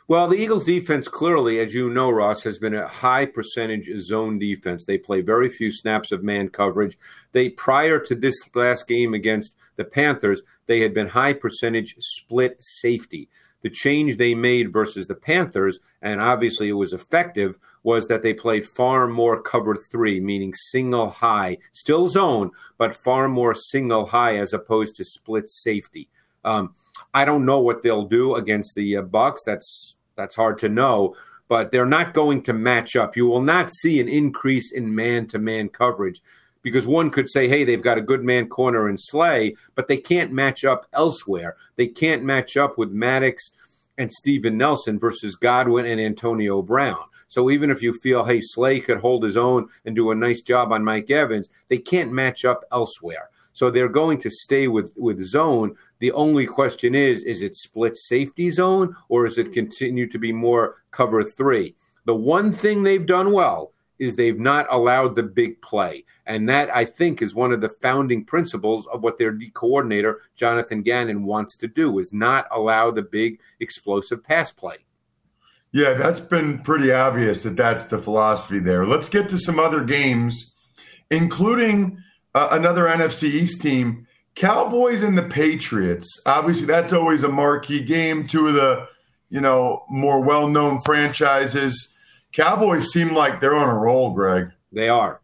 Well, 0.09 0.29
the 0.29 0.37
Eagles 0.37 0.63
defense 0.63 1.09
clearly, 1.09 1.59
as 1.59 1.73
you 1.73 1.89
know, 1.89 2.09
Ross, 2.09 2.41
has 2.43 2.57
been 2.57 2.73
a 2.73 2.87
high 2.87 3.25
percentage 3.25 3.89
zone 3.99 4.39
defense. 4.39 4.85
They 4.85 4.97
play 4.97 5.19
very 5.19 5.49
few 5.49 5.73
snaps 5.73 6.13
of 6.13 6.23
man 6.23 6.47
coverage. 6.47 6.97
They 7.33 7.49
prior 7.49 7.99
to 7.99 8.15
this 8.15 8.35
last 8.55 8.87
game 8.87 9.13
against 9.13 9.53
the 9.75 9.83
Panthers, 9.83 10.43
they 10.65 10.79
had 10.79 10.93
been 10.93 11.09
high 11.09 11.33
percentage 11.33 11.95
split 11.99 12.55
safety. 12.59 13.27
The 13.63 13.69
change 13.69 14.15
they 14.15 14.33
made 14.33 14.71
versus 14.71 15.07
the 15.07 15.15
Panthers, 15.15 15.79
and 16.01 16.21
obviously 16.21 16.69
it 16.69 16.73
was 16.73 16.93
effective, 16.93 17.57
was 17.83 18.07
that 18.07 18.21
they 18.21 18.33
played 18.33 18.65
far 18.65 19.07
more 19.07 19.41
cover 19.41 19.75
three, 19.75 20.21
meaning 20.21 20.53
single 20.53 21.09
high, 21.09 21.57
still 21.73 22.07
zone, 22.07 22.51
but 22.77 22.95
far 22.95 23.27
more 23.27 23.53
single 23.53 24.05
high 24.05 24.37
as 24.37 24.53
opposed 24.53 24.95
to 24.95 25.03
split 25.03 25.49
safety. 25.49 26.07
Um, 26.45 26.75
I 27.13 27.25
don't 27.25 27.45
know 27.45 27.59
what 27.59 27.83
they'll 27.83 28.05
do 28.05 28.35
against 28.35 28.73
the 28.73 28.97
uh, 28.97 29.01
Bucs. 29.01 29.39
That's 29.45 29.96
that's 30.17 30.35
hard 30.35 30.57
to 30.59 30.69
know, 30.69 31.15
but 31.47 31.71
they're 31.71 31.85
not 31.85 32.13
going 32.13 32.41
to 32.43 32.53
match 32.53 32.95
up. 32.97 33.15
You 33.15 33.27
will 33.27 33.41
not 33.41 33.71
see 33.71 34.01
an 34.01 34.09
increase 34.09 34.73
in 34.73 34.93
man-to-man 34.93 35.69
coverage 35.69 36.21
because 36.61 36.85
one 36.85 37.09
could 37.09 37.29
say, 37.29 37.47
hey, 37.47 37.63
they've 37.63 37.81
got 37.81 37.97
a 37.97 38.01
good 38.01 38.23
man 38.23 38.49
corner 38.49 38.89
in 38.89 38.97
Slay, 38.97 39.55
but 39.75 39.87
they 39.87 39.95
can't 39.95 40.33
match 40.33 40.65
up 40.65 40.85
elsewhere. 40.91 41.55
They 41.77 41.87
can't 41.87 42.23
match 42.23 42.57
up 42.57 42.77
with 42.77 42.91
Maddox 42.91 43.51
and 43.97 44.11
Steven 44.11 44.57
Nelson 44.57 44.99
versus 44.99 45.35
Godwin 45.35 45.85
and 45.85 46.01
Antonio 46.01 46.61
Brown. 46.61 47.05
So 47.29 47.49
even 47.49 47.69
if 47.69 47.81
you 47.81 47.93
feel, 47.93 48.25
hey, 48.25 48.41
Slay 48.41 48.79
could 48.79 48.99
hold 48.99 49.23
his 49.23 49.37
own 49.37 49.69
and 49.85 49.95
do 49.95 50.11
a 50.11 50.15
nice 50.15 50.41
job 50.41 50.71
on 50.71 50.83
Mike 50.83 51.09
Evans, 51.09 51.49
they 51.67 51.77
can't 51.77 52.11
match 52.11 52.45
up 52.45 52.63
elsewhere. 52.71 53.29
So 53.57 53.71
they're 53.71 53.89
going 53.89 54.21
to 54.21 54.29
stay 54.29 54.67
with, 54.67 54.91
with 54.95 55.19
zone. 55.23 55.75
The 55.97 56.11
only 56.11 56.45
question 56.45 56.93
is, 56.93 57.23
is 57.23 57.41
it 57.41 57.55
split 57.55 57.97
safety 57.97 58.51
zone 58.51 58.95
or 59.09 59.25
is 59.25 59.39
it 59.39 59.51
continue 59.51 60.07
to 60.09 60.19
be 60.19 60.31
more 60.31 60.75
cover 60.91 61.23
three? 61.23 61.73
The 62.05 62.13
one 62.13 62.51
thing 62.51 62.83
they've 62.83 63.03
done 63.03 63.31
well 63.31 63.73
is 63.97 64.15
they've 64.15 64.39
not 64.39 64.67
allowed 64.69 65.15
the 65.15 65.23
big 65.23 65.59
play. 65.63 66.05
And 66.27 66.47
that, 66.49 66.69
I 66.69 66.85
think, 66.85 67.23
is 67.23 67.33
one 67.33 67.51
of 67.51 67.61
the 67.61 67.69
founding 67.69 68.25
principles 68.25 68.85
of 68.93 69.01
what 69.01 69.17
their 69.17 69.35
coordinator, 69.55 70.21
Jonathan 70.35 70.83
Gannon, 70.83 71.23
wants 71.23 71.55
to 71.55 71.67
do, 71.67 71.97
is 71.97 72.13
not 72.13 72.45
allow 72.51 72.91
the 72.91 73.01
big 73.01 73.39
explosive 73.59 74.23
pass 74.23 74.51
play. 74.51 74.85
Yeah, 75.71 75.95
that's 75.95 76.19
been 76.19 76.59
pretty 76.59 76.91
obvious 76.91 77.41
that 77.41 77.55
that's 77.55 77.85
the 77.85 77.97
philosophy 77.97 78.59
there. 78.59 78.85
Let's 78.85 79.09
get 79.09 79.29
to 79.29 79.39
some 79.39 79.57
other 79.57 79.83
games, 79.83 80.53
including 81.09 82.03
uh, 82.37 82.49
another 82.51 82.85
NFC 82.85 83.23
East 83.23 83.61
team, 83.61 84.05
Cowboys 84.35 85.01
and 85.01 85.17
the 85.17 85.23
Patriots. 85.23 86.21
Obviously, 86.27 86.67
that's 86.67 86.93
always 86.93 87.23
a 87.23 87.29
marquee 87.29 87.83
game. 87.83 88.27
Two 88.27 88.47
of 88.47 88.53
the, 88.53 88.87
you 89.31 89.41
know, 89.41 89.83
more 89.89 90.21
well-known 90.21 90.79
franchises. 90.85 91.95
Cowboys 92.33 92.91
seem 92.91 93.15
like 93.15 93.41
they're 93.41 93.55
on 93.55 93.69
a 93.69 93.79
roll, 93.79 94.13
Greg. 94.13 94.51
They 94.71 94.87
are. 94.87 95.19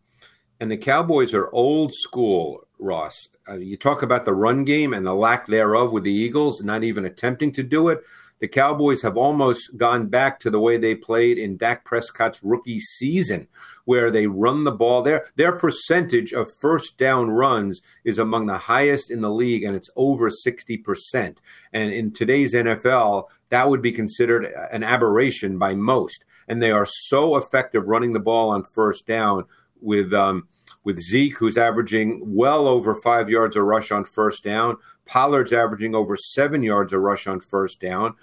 And 0.60 0.72
the 0.72 0.78
Cowboys 0.78 1.36
are 1.36 1.52
old 1.52 1.94
school, 1.94 2.68
Ross. 2.80 3.28
Uh, 3.48 3.58
you 3.58 3.78
talk 3.78 4.02
about 4.02 4.26
the 4.26 4.34
run 4.34 4.64
game 4.64 4.94
and 4.94 5.06
the 5.06 5.14
lack 5.14 5.46
thereof 5.46 5.92
with 5.92 6.06
the 6.06 6.12
Eagles, 6.12 6.64
not 6.64 6.84
even 6.84 7.06
attempting 7.06 7.52
to 7.52 7.62
do 7.62 7.90
it. 7.90 8.02
The 8.44 8.50
Cowboys 8.50 9.02
have 9.04 9.16
almost 9.16 9.78
gone 9.78 10.08
back 10.08 10.38
to 10.42 10.50
the 10.50 10.60
way 10.60 10.76
they 10.76 10.96
played 10.96 11.38
in 11.38 11.56
Dak 11.56 11.86
Prescott's 11.86 12.44
rookie 12.44 12.82
season, 12.82 13.48
where 13.86 14.12
they 14.12 14.28
run 14.28 14.66
the 14.66 14.72
ball. 14.74 15.02
Their 15.02 15.28
their 15.38 15.54
percentage 15.54 16.34
of 16.34 16.52
first 16.60 16.98
down 16.98 17.30
runs 17.30 17.80
is 18.04 18.20
among 18.20 18.48
the 18.48 18.58
highest 18.58 19.10
in 19.10 19.22
the 19.22 19.32
league, 19.32 19.64
and 19.64 19.78
it's 19.78 19.90
over 19.96 20.30
sixty 20.30 20.76
percent. 20.76 21.40
And 21.72 21.94
in 21.94 22.12
today's 22.12 22.54
NFL, 22.54 23.30
that 23.48 23.70
would 23.70 23.82
be 23.82 23.94
considered 23.94 24.44
an 24.74 24.84
aberration 24.84 25.58
by 25.58 25.74
most. 25.74 26.26
And 26.50 26.62
they 26.62 26.72
are 26.72 26.86
so 26.86 27.38
effective 27.38 27.88
running 27.88 28.12
the 28.12 28.20
ball 28.20 28.50
on 28.50 28.66
first 28.66 29.08
down 29.08 29.46
with 29.84 30.14
um, 30.14 30.48
with 30.84 31.00
Zeke, 31.00 31.38
who's 31.38 31.58
averaging 31.58 32.22
well 32.24 32.68
over 32.68 32.94
five 32.94 33.30
yards 33.30 33.56
a 33.56 33.64
rush 33.64 33.92
on 33.92 34.06
first 34.06 34.44
down. 34.44 34.78
Pollard's 35.06 35.54
averaging 35.54 35.96
over 35.96 36.16
seven 36.16 36.64
yards 36.64 36.94
a 36.94 37.00
rush 37.00 37.28
on 37.28 37.40
first 37.40 37.80
down. 37.80 38.16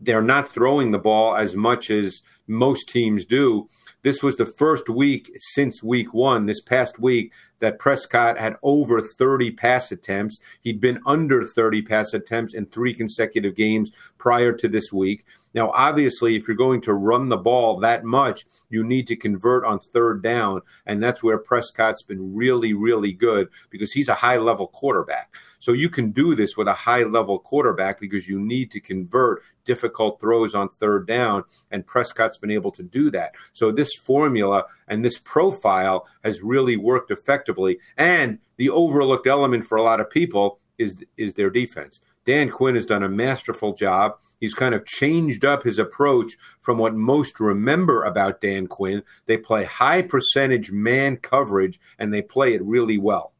They're 0.00 0.22
not 0.22 0.48
throwing 0.48 0.90
the 0.90 0.98
ball 0.98 1.36
as 1.36 1.54
much 1.54 1.90
as 1.90 2.22
most 2.46 2.88
teams 2.88 3.24
do. 3.24 3.68
This 4.02 4.22
was 4.22 4.36
the 4.36 4.46
first 4.46 4.88
week 4.88 5.30
since 5.52 5.82
week 5.82 6.14
one, 6.14 6.46
this 6.46 6.62
past 6.62 6.98
week, 6.98 7.32
that 7.58 7.78
Prescott 7.78 8.38
had 8.38 8.56
over 8.62 9.02
30 9.02 9.50
pass 9.52 9.92
attempts. 9.92 10.38
He'd 10.62 10.80
been 10.80 11.00
under 11.04 11.44
30 11.44 11.82
pass 11.82 12.14
attempts 12.14 12.54
in 12.54 12.66
three 12.66 12.94
consecutive 12.94 13.54
games 13.54 13.90
prior 14.16 14.52
to 14.54 14.68
this 14.68 14.90
week. 14.90 15.26
Now, 15.54 15.70
obviously, 15.70 16.36
if 16.36 16.46
you're 16.46 16.56
going 16.56 16.80
to 16.82 16.94
run 16.94 17.28
the 17.28 17.36
ball 17.36 17.78
that 17.80 18.04
much, 18.04 18.46
you 18.68 18.84
need 18.84 19.06
to 19.08 19.16
convert 19.16 19.64
on 19.64 19.80
third 19.80 20.22
down. 20.22 20.62
And 20.86 21.02
that's 21.02 21.22
where 21.22 21.38
Prescott's 21.38 22.02
been 22.02 22.34
really, 22.34 22.72
really 22.72 23.12
good 23.12 23.48
because 23.68 23.92
he's 23.92 24.08
a 24.08 24.14
high 24.14 24.38
level 24.38 24.68
quarterback. 24.68 25.34
So 25.58 25.72
you 25.72 25.90
can 25.90 26.10
do 26.12 26.34
this 26.34 26.56
with 26.56 26.68
a 26.68 26.72
high 26.72 27.02
level 27.02 27.38
quarterback 27.38 28.00
because 28.00 28.28
you 28.28 28.40
need 28.40 28.70
to 28.70 28.80
convert 28.80 29.42
difficult 29.64 30.20
throws 30.20 30.54
on 30.54 30.68
third 30.68 31.06
down. 31.06 31.44
And 31.70 31.86
Prescott's 31.86 32.38
been 32.38 32.50
able 32.50 32.70
to 32.72 32.82
do 32.82 33.10
that. 33.10 33.34
So 33.52 33.70
this 33.70 33.90
formula 33.94 34.64
and 34.88 35.04
this 35.04 35.18
profile 35.18 36.08
has 36.24 36.42
really 36.42 36.76
worked 36.76 37.10
effectively. 37.10 37.78
And 37.98 38.38
the 38.56 38.70
overlooked 38.70 39.26
element 39.26 39.66
for 39.66 39.76
a 39.76 39.82
lot 39.82 40.00
of 40.00 40.08
people 40.08 40.58
is, 40.78 40.96
is 41.16 41.34
their 41.34 41.50
defense. 41.50 42.00
Dan 42.24 42.50
Quinn 42.50 42.74
has 42.74 42.86
done 42.86 43.02
a 43.02 43.08
masterful 43.08 43.74
job. 43.74 44.18
He's 44.40 44.54
kind 44.54 44.74
of 44.74 44.86
changed 44.86 45.44
up 45.44 45.62
his 45.62 45.78
approach 45.78 46.36
from 46.60 46.78
what 46.78 46.94
most 46.94 47.40
remember 47.40 48.04
about 48.04 48.40
Dan 48.40 48.66
Quinn. 48.66 49.02
They 49.26 49.36
play 49.36 49.64
high 49.64 50.02
percentage 50.02 50.70
man 50.70 51.16
coverage 51.18 51.78
and 51.98 52.12
they 52.12 52.22
play 52.22 52.54
it 52.54 52.62
really 52.62 52.98
well. 52.98 53.32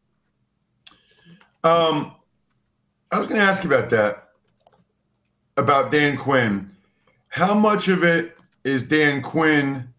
Um, 1.65 2.15
I 3.11 3.19
was 3.19 3.27
going 3.27 3.41
to 3.41 3.47
ask 3.47 3.65
you 3.65 3.73
about 3.73 3.91
that, 3.91 4.29
about 5.57 5.91
Dan 5.91 6.17
Quinn. 6.17 6.71
How 7.29 7.55
much 7.55 7.89
of 7.89 8.03
it 8.03 8.37
is 8.65 8.83
Dan 8.83 9.23
Quinn 9.23 9.93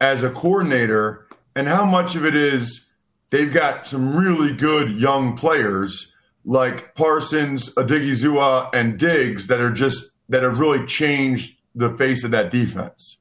as 0.00 0.22
a 0.22 0.30
coordinator, 0.30 1.28
and 1.54 1.68
how 1.68 1.84
much 1.84 2.16
of 2.16 2.24
it 2.24 2.34
is 2.34 2.88
they've 3.30 3.52
got 3.52 3.86
some 3.86 4.16
really 4.16 4.52
good 4.52 4.90
young 5.00 5.36
players 5.36 6.11
like 6.44 6.94
Parsons, 6.94 7.70
Odighizuwa, 7.70 8.70
and 8.74 8.98
Diggs 8.98 9.46
that 9.46 9.60
are 9.60 9.72
just 9.72 10.10
that 10.28 10.42
have 10.42 10.58
really 10.58 10.86
changed 10.86 11.56
the 11.74 11.96
face 11.96 12.24
of 12.24 12.30
that 12.32 12.50
defense? 12.50 13.18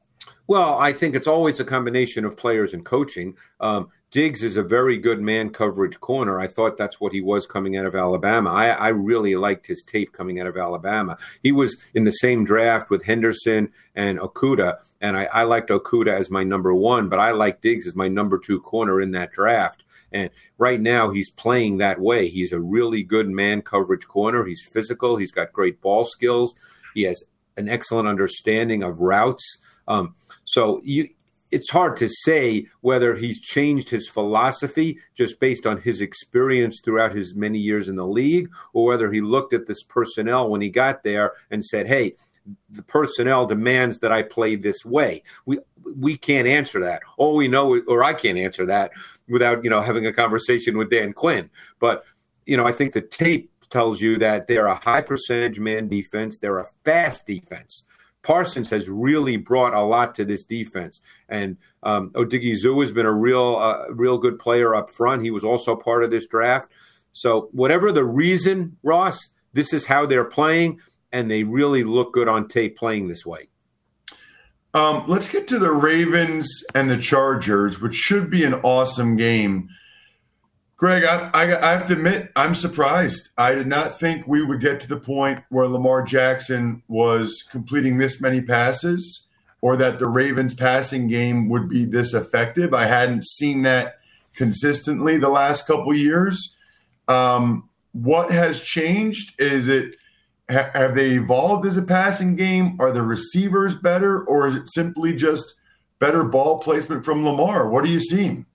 Well, 0.48 0.78
I 0.80 0.92
think 0.92 1.16
it's 1.16 1.28
always 1.28 1.60
a 1.60 1.66
combination 1.66 2.26
of 2.26 2.36
players 2.36 2.74
and 2.74 2.84
coaching. 2.84 3.38
Um, 3.60 3.90
Diggs 4.12 4.44
is 4.44 4.58
a 4.58 4.64
very 4.64 4.98
good 4.98 5.22
man 5.22 5.52
coverage 5.52 6.02
corner. 6.02 6.38
I 6.38 6.48
thought 6.48 6.76
that's 6.76 7.00
what 7.00 7.14
he 7.14 7.22
was 7.22 7.46
coming 7.46 7.78
out 7.78 7.86
of 7.86 7.96
Alabama. 7.96 8.50
I, 8.50 8.68
I, 8.72 8.90
really 8.90 9.36
liked 9.36 9.68
his 9.68 9.82
tape 9.82 10.12
coming 10.12 10.42
out 10.42 10.48
of 10.48 10.58
Alabama. 10.58 11.18
He 11.42 11.54
was 11.54 11.78
in 11.94 12.04
the 12.04 12.12
same 12.12 12.44
draft 12.44 12.90
with 12.90 13.06
Henderson 13.06 13.72
and 13.96 14.20
Okudah, 14.20 14.80
and 15.00 15.16
I, 15.16 15.30
I 15.32 15.44
liked 15.44 15.70
Okudah 15.70 16.20
as 16.20 16.30
my 16.30 16.44
number 16.44 16.74
one, 16.74 17.08
but 17.08 17.20
I 17.20 17.32
like 17.32 17.62
Diggs 17.62 17.88
as 17.88 17.96
my 17.96 18.10
number 18.10 18.38
two 18.38 18.60
corner 18.60 19.00
in 19.00 19.12
that 19.12 19.32
draft. 19.32 19.81
And 20.12 20.30
right 20.58 20.80
now, 20.80 21.12
he's 21.12 21.30
playing 21.30 21.78
that 21.78 22.00
way. 22.00 22.28
He's 22.28 22.52
a 22.52 22.60
really 22.60 23.04
good 23.04 23.30
man 23.30 23.62
coverage 23.62 24.08
corner. 24.08 24.46
He's 24.46 24.68
physical. 24.72 25.18
He's 25.18 25.32
got 25.32 25.54
great 25.54 25.82
ball 25.82 26.06
skills. 26.06 26.54
He 26.94 27.04
has 27.04 27.24
an 27.58 27.70
excellent 27.70 28.08
understanding 28.08 28.84
of 28.84 29.00
routes. 29.00 29.44
Um, 29.88 30.16
so 30.44 30.82
you, 30.84 31.10
it's 31.52 31.70
hard 31.70 31.98
to 31.98 32.08
say 32.08 32.66
whether 32.80 33.16
he's 33.16 33.40
changed 33.40 33.90
his 33.90 34.08
philosophy 34.08 34.98
just 35.16 35.40
based 35.40 35.66
on 35.66 35.82
his 35.82 36.02
experience 36.02 36.82
throughout 36.84 37.14
his 37.14 37.36
many 37.36 37.60
years 37.60 37.90
in 37.90 37.96
the 37.98 38.08
league, 38.08 38.50
or 38.74 38.86
whether 38.86 39.12
he 39.12 39.22
looked 39.22 39.54
at 39.54 39.68
this 39.68 39.84
personnel 39.84 40.50
when 40.50 40.62
he 40.62 40.70
got 40.70 41.04
there 41.04 41.34
and 41.52 41.64
said, 41.64 41.88
"Hey, 41.88 42.16
the 42.70 42.84
personnel 42.84 43.46
demands 43.46 44.00
that 44.00 44.12
I 44.12 44.24
play 44.24 44.56
this 44.56 44.86
way." 44.86 45.24
We 45.46 45.60
we 45.84 46.18
can't 46.18 46.48
answer 46.48 46.80
that. 46.82 47.02
All 47.18 47.36
we 47.36 47.50
know, 47.50 47.82
or 47.88 48.04
I 48.04 48.14
can't 48.14 48.38
answer 48.38 48.66
that 48.68 48.92
without 49.32 49.64
you 49.64 49.70
know 49.70 49.82
having 49.82 50.06
a 50.06 50.14
conversation 50.14 50.78
with 50.78 50.90
Dan 50.90 51.14
Quinn. 51.14 51.50
But 51.80 52.04
you 52.46 52.58
know, 52.58 52.66
I 52.66 52.72
think 52.72 52.94
the 52.94 53.02
tape 53.02 53.52
tells 53.70 54.02
you 54.02 54.18
that 54.18 54.48
they're 54.48 54.68
a 54.68 54.76
high 54.76 55.02
percentage 55.02 55.60
man 55.60 55.88
defense. 55.88 56.38
They're 56.38 56.60
a 56.60 56.68
fast 56.84 57.26
defense. 57.26 57.84
Parsons 58.24 58.70
has 58.70 58.88
really 58.88 59.38
brought 59.38 59.74
a 59.74 59.82
lot 59.82 60.14
to 60.16 60.26
this 60.26 60.44
defense, 60.44 61.02
and 61.28 61.58
um, 61.82 62.12
Odighizuwa 62.12 62.84
has 62.84 62.92
been 62.92 63.08
a 63.08 63.12
real, 63.12 63.56
uh, 63.56 63.86
real 63.90 64.20
good 64.20 64.38
player 64.38 64.76
up 64.76 64.92
front. 64.92 65.24
He 65.24 65.32
was 65.32 65.44
also 65.44 65.76
part 65.76 66.04
of 66.04 66.12
this 66.12 66.28
draft. 66.28 66.70
So, 67.14 67.50
whatever 67.52 67.92
the 67.92 68.06
reason, 68.06 68.78
Ross, 68.84 69.30
this 69.54 69.74
is 69.74 69.86
how 69.86 70.06
they're 70.06 70.24
playing, 70.24 70.80
and 71.12 71.32
they 71.32 71.44
really 71.44 71.84
look 71.84 72.14
good 72.14 72.28
on 72.28 72.48
tape 72.48 72.78
playing 72.78 73.08
this 73.08 73.26
way. 73.26 73.50
Um, 74.74 75.04
let's 75.08 75.28
get 75.28 75.48
to 75.48 75.60
the 75.60 75.72
Ravens 75.72 76.64
and 76.74 76.90
the 76.90 76.98
Chargers, 76.98 77.82
which 77.82 77.96
should 77.96 78.30
be 78.30 78.46
an 78.46 78.54
awesome 78.56 79.18
game. 79.18 79.70
Greg, 80.78 81.04
I, 81.04 81.30
I, 81.34 81.70
I, 81.70 81.72
have 81.74 81.88
to 81.88 81.94
admit, 81.94 82.32
I'm 82.36 82.56
surprised. 82.56 83.30
I 83.38 83.54
did 83.54 83.68
not 83.68 84.00
think 84.00 84.26
we 84.26 84.44
would 84.44 84.62
get 84.62 84.80
to 84.82 84.88
the 84.88 85.00
point 85.00 85.44
where 85.50 85.68
Lamar 85.68 86.02
Jackson 86.02 86.82
was 86.88 87.44
completing 87.52 87.98
this 87.98 88.20
many 88.20 88.42
passes 88.42 89.28
or 89.62 89.78
that 89.78 90.00
the 90.00 90.08
Ravens 90.08 90.56
passing 90.56 91.08
game 91.08 91.50
would 91.50 91.70
be 91.70 91.86
this 91.86 92.16
effective. 92.16 92.74
I 92.74 92.86
hadn't 92.86 93.26
seen 93.26 93.62
that 93.62 94.00
consistently 94.36 95.18
the 95.18 95.30
last 95.30 95.68
couple 95.68 95.94
years. 95.94 96.56
Um, 97.08 97.70
what 97.92 98.32
has 98.32 98.62
changed? 98.62 99.40
Is 99.40 99.68
it 99.68 99.96
ha- 100.52 100.72
have 100.74 100.96
they 100.96 101.12
evolved 101.12 101.66
as 101.66 101.78
a 101.78 101.82
passing 101.82 102.36
game? 102.36 102.78
Are 102.80 102.92
the 102.92 103.04
receivers 103.04 103.76
better, 103.76 104.24
or 104.24 104.48
is 104.48 104.56
it 104.56 104.72
simply 104.72 105.14
just 105.14 105.56
better 106.02 106.24
ball 106.26 106.58
placement 106.58 107.06
from 107.06 107.24
Lamar. 107.24 107.70
What 107.70 107.86
are 107.86 107.90
you 107.90 108.02
seeing? 108.02 108.46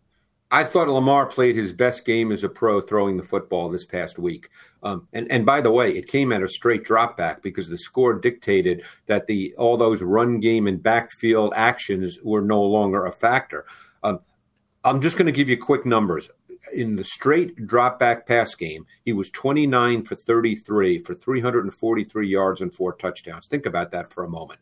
I 0.51 0.65
thought 0.65 0.89
Lamar 0.89 1.27
played 1.27 1.57
his 1.57 1.73
best 1.73 2.05
game 2.05 2.31
as 2.31 2.45
a 2.45 2.49
pro 2.49 2.81
throwing 2.81 3.17
the 3.17 3.23
football 3.23 3.71
this 3.71 3.85
past 3.85 4.19
week. 4.19 4.51
Um, 4.83 5.09
and 5.13 5.31
and 5.31 5.47
by 5.47 5.61
the 5.61 5.71
way, 5.71 5.97
it 5.97 6.09
came 6.09 6.33
at 6.33 6.43
a 6.43 6.49
straight 6.49 6.85
drop 6.85 7.17
back 7.17 7.43
because 7.43 7.69
the 7.69 7.79
score 7.79 8.15
dictated 8.15 8.83
that 9.07 9.27
the 9.27 9.55
all 9.57 9.77
those 9.77 10.03
run 10.03 10.41
game 10.41 10.67
and 10.67 10.83
backfield 10.83 11.53
actions 11.57 12.19
were 12.23 12.43
no 12.43 12.63
longer 12.63 13.07
a 13.07 13.13
factor. 13.13 13.65
Um, 14.03 14.21
I'm 14.85 15.01
just 15.01 15.17
going 15.17 15.27
to 15.27 15.33
give 15.33 15.49
you 15.49 15.57
quick 15.57 15.87
numbers. 15.87 16.31
In 16.73 16.97
the 16.97 17.05
straight 17.05 17.67
drop 17.67 17.99
back 17.99 18.27
pass 18.27 18.55
game, 18.55 18.87
he 19.05 19.13
was 19.13 19.31
29 19.31 20.05
for 20.05 20.17
33 20.17 20.99
for 21.01 21.15
343 21.15 22.29
yards 22.29 22.61
and 22.61 22.73
four 22.73 22.95
touchdowns. 22.95 23.47
Think 23.47 23.67
about 23.67 23.91
that 23.93 24.13
for 24.13 24.25
a 24.25 24.29
moment. 24.29 24.61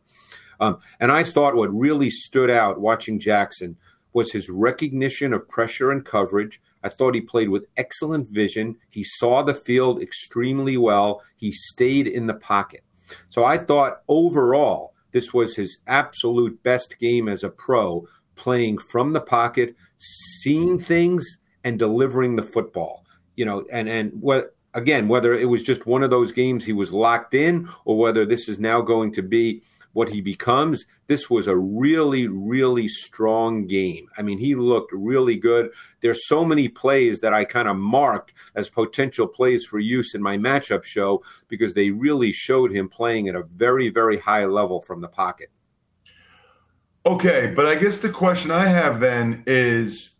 Um, 0.59 0.79
and 0.99 1.11
I 1.11 1.23
thought 1.23 1.55
what 1.55 1.73
really 1.73 2.09
stood 2.09 2.49
out 2.49 2.79
watching 2.79 3.19
Jackson 3.19 3.77
was 4.13 4.31
his 4.31 4.49
recognition 4.49 5.33
of 5.33 5.49
pressure 5.49 5.91
and 5.91 6.05
coverage. 6.05 6.61
I 6.83 6.89
thought 6.89 7.15
he 7.15 7.21
played 7.21 7.49
with 7.49 7.67
excellent 7.75 8.29
vision. 8.29 8.77
He 8.89 9.03
saw 9.03 9.43
the 9.43 9.53
field 9.53 10.01
extremely 10.01 10.77
well. 10.77 11.21
He 11.35 11.51
stayed 11.51 12.07
in 12.07 12.27
the 12.27 12.33
pocket. 12.33 12.83
So 13.29 13.43
I 13.43 13.57
thought 13.57 14.01
overall, 14.07 14.93
this 15.11 15.33
was 15.33 15.55
his 15.55 15.79
absolute 15.85 16.63
best 16.63 16.97
game 16.97 17.27
as 17.27 17.43
a 17.43 17.49
pro, 17.49 18.07
playing 18.35 18.77
from 18.77 19.13
the 19.13 19.21
pocket, 19.21 19.75
seeing 19.97 20.79
things, 20.79 21.37
and 21.65 21.77
delivering 21.77 22.37
the 22.37 22.43
football. 22.43 23.05
You 23.35 23.43
know, 23.43 23.65
and 23.69 23.89
and 23.89 24.13
what 24.21 24.55
again, 24.73 25.09
whether 25.09 25.33
it 25.33 25.49
was 25.49 25.63
just 25.63 25.85
one 25.85 26.03
of 26.03 26.09
those 26.09 26.31
games 26.31 26.63
he 26.63 26.73
was 26.73 26.93
locked 26.93 27.33
in, 27.33 27.67
or 27.83 27.97
whether 27.97 28.25
this 28.25 28.47
is 28.47 28.59
now 28.59 28.81
going 28.81 29.11
to 29.13 29.21
be 29.21 29.61
what 29.95 30.09
he 30.09 30.19
becomes. 30.19 30.85
This 31.07 31.29
was 31.29 31.47
a 31.47 31.55
really, 31.55 32.27
really 32.27 32.89
strong 32.89 33.65
game. 33.65 34.07
I 34.17 34.21
mean, 34.21 34.37
he 34.37 34.53
looked 34.53 34.91
really 34.91 35.37
good. 35.37 35.69
There's 36.01 36.27
so 36.27 36.43
many 36.43 36.67
plays 36.67 37.21
that 37.21 37.33
I 37.33 37.45
kind 37.45 37.69
of 37.69 37.77
marked 37.77 38.33
as 38.55 38.69
potential 38.69 39.25
plays 39.25 39.65
for 39.65 39.79
use 39.79 40.13
in 40.13 40.21
my 40.21 40.37
matchup 40.37 40.83
show 40.83 41.23
because 41.47 41.73
they 41.73 41.91
really 41.91 42.33
showed 42.33 42.73
him 42.73 42.89
playing 42.89 43.29
at 43.29 43.35
a 43.35 43.43
very, 43.43 43.87
very 43.87 44.17
high 44.17 44.45
level 44.45 44.81
from 44.81 44.99
the 44.99 45.07
pocket. 45.07 45.49
Okay, 47.05 47.53
but 47.55 47.65
I 47.65 47.75
guess 47.75 47.97
the 47.97 48.09
question 48.09 48.51
I 48.51 48.67
have 48.67 48.99
then 48.99 49.43
is 49.47 50.14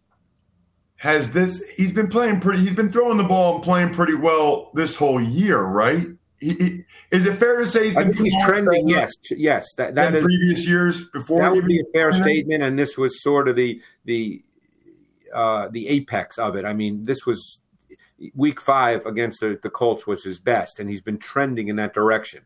has 1.06 1.32
this 1.34 1.62
he's 1.78 1.92
been 1.92 2.08
playing 2.08 2.40
pretty 2.40 2.60
he's 2.62 2.74
been 2.74 2.92
throwing 2.92 3.16
the 3.16 3.24
ball 3.24 3.56
and 3.56 3.64
playing 3.64 3.94
pretty 3.94 4.16
well 4.16 4.72
this 4.74 4.96
whole 4.96 5.22
year, 5.22 5.62
right? 5.62 6.08
He, 6.40 6.50
he, 6.56 6.86
is 7.12 7.28
it 7.28 7.36
fair 7.36 7.58
to 7.58 7.68
say 7.68 7.92
he's 7.92 8.20
he's 8.20 8.36
trending? 8.44 8.90
Yes, 8.90 9.14
yes. 9.30 9.72
That 9.78 9.94
that 9.94 10.16
is, 10.16 10.24
previous 10.24 10.68
years 10.68 11.08
before. 11.12 11.42
That 11.42 11.54
would 11.54 11.68
be 11.68 11.80
a 11.80 11.84
fair 11.94 12.12
statement, 12.12 12.64
and 12.64 12.78
this 12.78 12.98
was 12.98 13.22
sort 13.22 13.48
of 13.48 13.56
the 13.56 13.80
the 14.06 14.44
uh, 15.32 15.68
the 15.70 15.88
apex 15.90 16.40
of 16.40 16.56
it. 16.56 16.66
I 16.66 16.74
mean, 16.74 17.04
this 17.04 17.24
was 17.24 17.60
week 18.34 18.60
five 18.60 19.06
against 19.06 19.42
the, 19.42 19.60
the 19.62 19.70
Colts 19.70 20.08
was 20.08 20.24
his 20.24 20.40
best, 20.40 20.80
and 20.80 20.90
he's 20.90 21.02
been 21.02 21.20
trending 21.20 21.68
in 21.68 21.76
that 21.76 21.94
direction. 21.94 22.42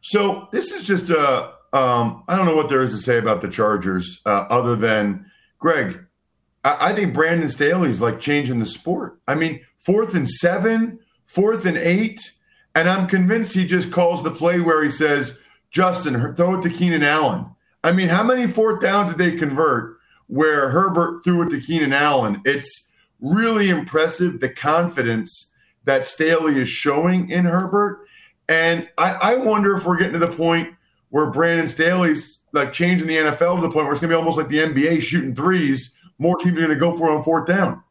So 0.00 0.48
this 0.50 0.72
is 0.72 0.84
just 0.84 1.10
a. 1.10 1.52
Um, 1.74 2.24
I 2.26 2.36
don't 2.36 2.46
know 2.46 2.56
what 2.56 2.70
there 2.70 2.80
is 2.80 2.92
to 2.92 2.96
say 2.96 3.18
about 3.18 3.42
the 3.42 3.48
Chargers 3.48 4.22
uh, 4.24 4.46
other 4.48 4.76
than 4.76 5.26
Greg. 5.58 6.06
I, 6.64 6.90
I 6.90 6.92
think 6.92 7.14
Brandon 7.14 7.48
Staley's 7.48 8.00
like 8.00 8.20
changing 8.20 8.58
the 8.58 8.66
sport. 8.66 9.18
I 9.26 9.34
mean, 9.34 9.60
fourth 9.78 10.14
and 10.14 10.28
seven, 10.28 11.00
fourth 11.26 11.66
and 11.66 11.76
eight 11.76 12.20
and 12.78 12.88
I'm 12.88 13.08
convinced 13.08 13.54
he 13.54 13.66
just 13.66 13.90
calls 13.90 14.22
the 14.22 14.30
play 14.30 14.60
where 14.60 14.84
he 14.84 14.90
says, 14.90 15.36
Justin, 15.72 16.34
throw 16.36 16.58
it 16.58 16.62
to 16.62 16.70
Keenan 16.70 17.02
Allen. 17.02 17.46
I 17.82 17.90
mean, 17.90 18.08
how 18.08 18.22
many 18.22 18.46
fourth 18.46 18.80
downs 18.80 19.14
did 19.14 19.18
they 19.18 19.36
convert 19.36 19.96
where 20.28 20.70
Herbert 20.70 21.24
threw 21.24 21.42
it 21.42 21.50
to 21.50 21.60
Keenan 21.60 21.92
Allen? 21.92 22.40
It's 22.44 22.86
really 23.20 23.68
impressive 23.68 24.38
the 24.38 24.48
confidence 24.48 25.50
that 25.86 26.04
Staley 26.04 26.60
is 26.60 26.68
showing 26.68 27.30
in 27.30 27.46
Herbert. 27.46 28.06
And 28.48 28.88
I, 28.96 29.10
I 29.10 29.34
wonder 29.36 29.76
if 29.76 29.84
we're 29.84 29.96
getting 29.96 30.12
to 30.12 30.24
the 30.24 30.28
point 30.28 30.72
where 31.10 31.30
Brandon 31.30 31.66
Staley's 31.66 32.38
like 32.52 32.72
changing 32.72 33.08
the 33.08 33.16
NFL 33.16 33.56
to 33.56 33.62
the 33.62 33.72
point 33.72 33.86
where 33.86 33.92
it's 33.92 34.00
going 34.00 34.10
to 34.10 34.14
be 34.14 34.18
almost 34.18 34.38
like 34.38 34.48
the 34.48 34.58
NBA 34.58 35.02
shooting 35.02 35.34
threes. 35.34 35.94
More 36.18 36.36
teams 36.36 36.56
are 36.58 36.66
going 36.66 36.70
to 36.70 36.76
go 36.76 36.96
for 36.96 37.10
on 37.10 37.22
fourth 37.22 37.46
down. 37.46 37.82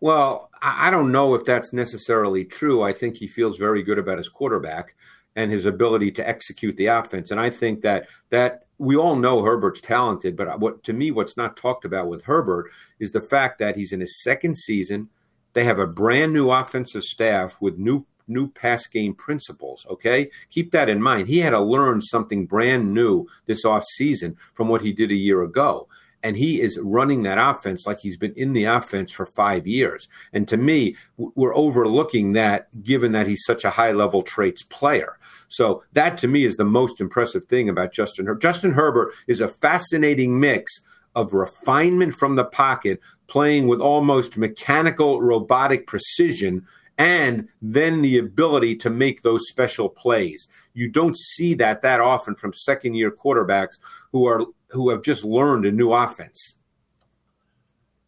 Well, 0.00 0.50
I 0.62 0.90
don't 0.90 1.12
know 1.12 1.34
if 1.34 1.44
that's 1.44 1.72
necessarily 1.72 2.44
true. 2.44 2.82
I 2.82 2.92
think 2.92 3.16
he 3.16 3.26
feels 3.26 3.58
very 3.58 3.82
good 3.82 3.98
about 3.98 4.18
his 4.18 4.28
quarterback 4.28 4.94
and 5.36 5.52
his 5.52 5.66
ability 5.66 6.10
to 6.12 6.28
execute 6.28 6.76
the 6.76 6.86
offense. 6.86 7.30
And 7.30 7.40
I 7.40 7.50
think 7.50 7.82
that 7.82 8.08
that 8.30 8.66
we 8.78 8.96
all 8.96 9.16
know 9.16 9.42
Herbert's 9.42 9.80
talented, 9.80 10.36
but 10.36 10.60
what 10.60 10.82
to 10.84 10.92
me, 10.92 11.10
what's 11.10 11.36
not 11.36 11.56
talked 11.56 11.84
about 11.84 12.08
with 12.08 12.24
Herbert 12.24 12.70
is 13.00 13.10
the 13.10 13.20
fact 13.20 13.58
that 13.58 13.76
he's 13.76 13.92
in 13.92 14.00
his 14.00 14.22
second 14.22 14.56
season. 14.56 15.08
They 15.52 15.64
have 15.64 15.78
a 15.78 15.86
brand 15.86 16.32
new 16.32 16.50
offensive 16.50 17.02
staff 17.02 17.56
with 17.60 17.78
new 17.78 18.06
new 18.28 18.50
pass 18.50 18.86
game 18.86 19.14
principles. 19.14 19.86
Okay, 19.90 20.30
keep 20.50 20.70
that 20.72 20.88
in 20.88 21.02
mind. 21.02 21.28
He 21.28 21.38
had 21.38 21.50
to 21.50 21.60
learn 21.60 22.00
something 22.00 22.46
brand 22.46 22.94
new 22.94 23.26
this 23.46 23.64
off 23.64 23.84
season 23.84 24.36
from 24.54 24.68
what 24.68 24.82
he 24.82 24.92
did 24.92 25.10
a 25.10 25.16
year 25.16 25.42
ago 25.42 25.88
and 26.22 26.36
he 26.36 26.60
is 26.60 26.78
running 26.82 27.22
that 27.22 27.38
offense 27.38 27.86
like 27.86 28.00
he's 28.00 28.16
been 28.16 28.32
in 28.34 28.52
the 28.52 28.64
offense 28.64 29.12
for 29.12 29.26
five 29.26 29.66
years. 29.66 30.08
And 30.32 30.48
to 30.48 30.56
me, 30.56 30.96
we're 31.16 31.54
overlooking 31.54 32.32
that 32.32 32.68
given 32.82 33.12
that 33.12 33.26
he's 33.26 33.44
such 33.44 33.64
a 33.64 33.70
high 33.70 33.92
level 33.92 34.22
traits 34.22 34.62
player. 34.62 35.18
So 35.48 35.84
that 35.92 36.18
to 36.18 36.28
me 36.28 36.44
is 36.44 36.56
the 36.56 36.64
most 36.64 37.00
impressive 37.00 37.46
thing 37.46 37.68
about 37.68 37.92
Justin 37.92 38.26
Herbert. 38.26 38.42
Justin 38.42 38.72
Herbert 38.72 39.14
is 39.26 39.40
a 39.40 39.48
fascinating 39.48 40.40
mix 40.40 40.80
of 41.14 41.32
refinement 41.32 42.14
from 42.14 42.36
the 42.36 42.44
pocket, 42.44 43.00
playing 43.26 43.66
with 43.66 43.80
almost 43.80 44.36
mechanical 44.36 45.20
robotic 45.20 45.86
precision 45.86 46.66
and 46.98 47.48
then 47.62 48.02
the 48.02 48.18
ability 48.18 48.74
to 48.74 48.90
make 48.90 49.22
those 49.22 49.48
special 49.48 49.88
plays. 49.88 50.48
You 50.74 50.88
don't 50.88 51.16
see 51.16 51.54
that 51.54 51.82
that 51.82 52.00
often 52.00 52.34
from 52.34 52.52
second 52.52 52.94
year 52.94 53.12
quarterbacks 53.12 53.78
who 54.10 54.26
are 54.26 54.44
who 54.70 54.90
have 54.90 55.02
just 55.02 55.24
learned 55.24 55.66
a 55.66 55.72
new 55.72 55.92
offense. 55.92 56.54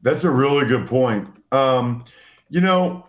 That's 0.03 0.25
a 0.25 0.31
really 0.31 0.67
good 0.67 0.87
point. 0.87 1.29
Um, 1.53 2.05
you 2.49 2.61
know, 2.61 3.07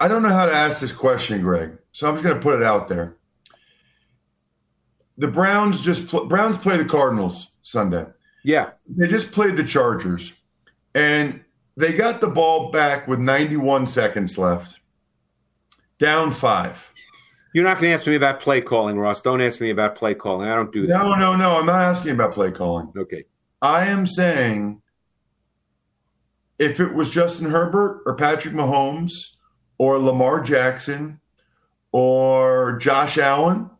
I 0.00 0.08
don't 0.08 0.22
know 0.22 0.28
how 0.28 0.46
to 0.46 0.52
ask 0.52 0.80
this 0.80 0.92
question, 0.92 1.42
Greg, 1.42 1.76
so 1.92 2.08
I'm 2.08 2.14
just 2.14 2.24
going 2.24 2.36
to 2.36 2.42
put 2.42 2.60
it 2.60 2.62
out 2.62 2.88
there. 2.88 3.16
The 5.16 5.28
Browns 5.28 5.80
just 5.80 6.08
pl- 6.08 6.26
Browns 6.26 6.56
play 6.56 6.76
the 6.76 6.84
Cardinals 6.84 7.56
Sunday. 7.62 8.06
Yeah, 8.44 8.70
they 8.86 9.08
just 9.08 9.32
played 9.32 9.56
the 9.56 9.64
Chargers, 9.64 10.32
and 10.94 11.40
they 11.76 11.92
got 11.92 12.20
the 12.20 12.28
ball 12.28 12.70
back 12.70 13.08
with 13.08 13.18
91 13.18 13.86
seconds 13.86 14.38
left, 14.38 14.78
down 15.98 16.30
five. 16.30 16.92
You're 17.54 17.64
not 17.64 17.78
going 17.78 17.90
to 17.90 17.98
ask 17.98 18.06
me 18.06 18.14
about 18.14 18.40
play 18.40 18.60
calling, 18.60 18.98
Ross. 18.98 19.22
Don't 19.22 19.40
ask 19.40 19.60
me 19.60 19.70
about 19.70 19.96
play 19.96 20.14
calling. 20.14 20.48
I 20.48 20.54
don't 20.54 20.72
do 20.72 20.86
that. 20.86 20.92
No, 20.92 21.14
no, 21.14 21.34
no. 21.34 21.58
I'm 21.58 21.66
not 21.66 21.80
asking 21.80 22.12
about 22.12 22.32
play 22.32 22.50
calling. 22.50 22.92
Okay. 22.96 23.24
I 23.62 23.86
am 23.86 24.06
saying 24.06 24.82
if 26.58 26.80
it 26.80 26.92
was 26.92 27.10
Justin 27.10 27.50
Herbert 27.50 28.02
or 28.06 28.14
Patrick 28.16 28.54
Mahomes 28.54 29.36
or 29.78 29.98
Lamar 29.98 30.40
Jackson 30.40 31.20
or 31.92 32.78
Josh 32.78 33.16
Allen, 33.16 33.70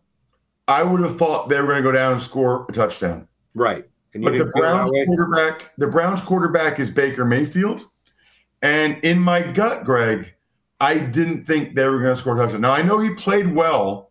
I 0.66 0.83
would 0.83 1.00
have 1.00 1.18
thought 1.18 1.48
they 1.48 1.61
were 1.61 1.66
going 1.66 1.78
to 1.78 1.83
go 1.83 1.92
down 1.92 2.14
and 2.14 2.22
score 2.22 2.66
a 2.68 2.72
touchdown. 2.72 3.28
Right. 3.54 3.85
but 4.14 4.38
the 4.38 4.46
Browns 4.46 4.90
quarterback, 4.90 5.72
the 5.76 5.87
Browns 5.88 6.22
quarterback 6.22 6.81
is 6.81 6.90
Baker 6.90 7.24
Mayfield. 7.24 7.85
And 8.62 8.98
in 9.04 9.18
my 9.18 9.42
gut, 9.42 9.85
Greg, 9.85 10.35
I 10.81 10.99
didn't 10.99 11.45
think 11.45 11.75
they 11.75 11.87
were 11.87 12.01
going 12.01 12.14
to 12.14 12.17
score 12.17 12.37
a 12.37 12.38
touchdown. 12.38 12.61
Now 12.61 12.73
I 12.73 12.83
know 12.83 12.99
he 12.99 13.11
played 13.14 13.55
well 13.55 14.11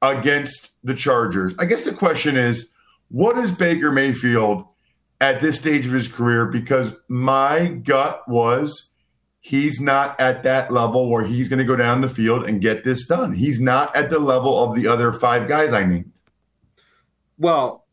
against 0.00 0.70
the 0.82 0.94
Chargers. 0.94 1.54
I 1.58 1.64
guess 1.64 1.84
the 1.84 1.92
question 1.92 2.36
is, 2.36 2.68
what 3.08 3.38
is 3.38 3.52
Baker 3.52 3.92
Mayfield 3.92 4.64
at 5.20 5.40
this 5.40 5.58
stage 5.58 5.86
of 5.86 5.92
his 5.92 6.08
career? 6.08 6.46
Because 6.46 6.96
my 7.08 7.66
gut 7.66 8.28
was 8.28 8.90
he's 9.40 9.80
not 9.80 10.18
at 10.20 10.42
that 10.42 10.72
level 10.72 11.08
where 11.08 11.24
he's 11.24 11.48
going 11.48 11.58
to 11.58 11.64
go 11.64 11.76
down 11.76 12.00
the 12.00 12.08
field 12.08 12.44
and 12.44 12.60
get 12.60 12.84
this 12.84 13.06
done. 13.06 13.32
He's 13.32 13.60
not 13.60 13.94
at 13.94 14.10
the 14.10 14.18
level 14.18 14.62
of 14.62 14.74
the 14.74 14.88
other 14.88 15.12
five 15.12 15.48
guys 15.48 15.72
I 15.72 15.84
named. 15.84 16.12
Well, 17.38 17.86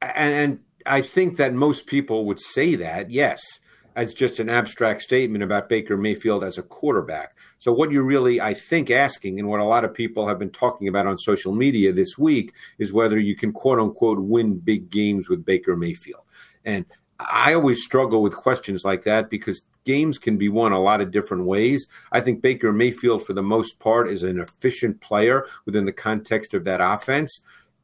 and, 0.00 0.34
and 0.34 0.60
I 0.84 1.02
think 1.02 1.36
that 1.36 1.54
most 1.54 1.86
people 1.86 2.26
would 2.26 2.40
say 2.40 2.74
that, 2.74 3.10
yes 3.10 3.60
as 3.94 4.14
just 4.14 4.38
an 4.38 4.48
abstract 4.48 5.02
statement 5.02 5.44
about 5.44 5.68
Baker 5.68 5.96
Mayfield 5.96 6.44
as 6.44 6.58
a 6.58 6.62
quarterback. 6.62 7.36
So, 7.58 7.72
what 7.72 7.90
you're 7.90 8.02
really, 8.02 8.40
I 8.40 8.54
think, 8.54 8.90
asking, 8.90 9.38
and 9.38 9.48
what 9.48 9.60
a 9.60 9.64
lot 9.64 9.84
of 9.84 9.94
people 9.94 10.28
have 10.28 10.38
been 10.38 10.50
talking 10.50 10.88
about 10.88 11.06
on 11.06 11.18
social 11.18 11.52
media 11.52 11.92
this 11.92 12.16
week, 12.18 12.52
is 12.78 12.92
whether 12.92 13.18
you 13.18 13.36
can 13.36 13.52
quote 13.52 13.78
unquote 13.78 14.20
win 14.20 14.58
big 14.58 14.90
games 14.90 15.28
with 15.28 15.44
Baker 15.44 15.76
Mayfield. 15.76 16.22
And 16.64 16.86
I 17.18 17.54
always 17.54 17.84
struggle 17.84 18.22
with 18.22 18.34
questions 18.34 18.84
like 18.84 19.04
that 19.04 19.30
because 19.30 19.62
games 19.84 20.18
can 20.18 20.36
be 20.36 20.48
won 20.48 20.72
a 20.72 20.80
lot 20.80 21.00
of 21.00 21.10
different 21.10 21.44
ways. 21.44 21.86
I 22.10 22.20
think 22.20 22.42
Baker 22.42 22.72
Mayfield, 22.72 23.26
for 23.26 23.32
the 23.32 23.42
most 23.42 23.78
part, 23.78 24.10
is 24.10 24.22
an 24.22 24.40
efficient 24.40 25.00
player 25.00 25.46
within 25.66 25.84
the 25.84 25.92
context 25.92 26.54
of 26.54 26.64
that 26.64 26.80
offense 26.80 27.40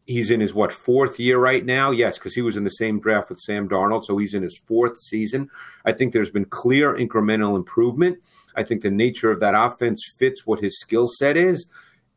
he's 0.08 0.30
in 0.30 0.40
his 0.40 0.54
what 0.54 0.72
fourth 0.72 1.20
year 1.20 1.38
right 1.38 1.64
now? 1.64 1.90
Yes 1.90 2.18
because 2.18 2.34
he 2.34 2.40
was 2.40 2.56
in 2.56 2.64
the 2.64 2.70
same 2.70 2.98
draft 2.98 3.28
with 3.28 3.38
sam 3.38 3.68
darnold 3.68 4.04
so 4.04 4.16
he's 4.16 4.34
in 4.34 4.42
his 4.42 4.58
fourth 4.66 4.98
season. 4.98 5.48
I 5.84 5.92
think 5.92 6.12
there's 6.12 6.30
been 6.30 6.46
clear 6.46 6.94
incremental 6.94 7.54
improvement. 7.54 8.18
I 8.56 8.64
think 8.64 8.82
the 8.82 8.90
nature 8.90 9.30
of 9.30 9.38
that 9.40 9.54
offense 9.54 10.02
fits 10.18 10.46
what 10.46 10.60
his 10.60 10.80
skill 10.80 11.06
set 11.06 11.36
is. 11.36 11.68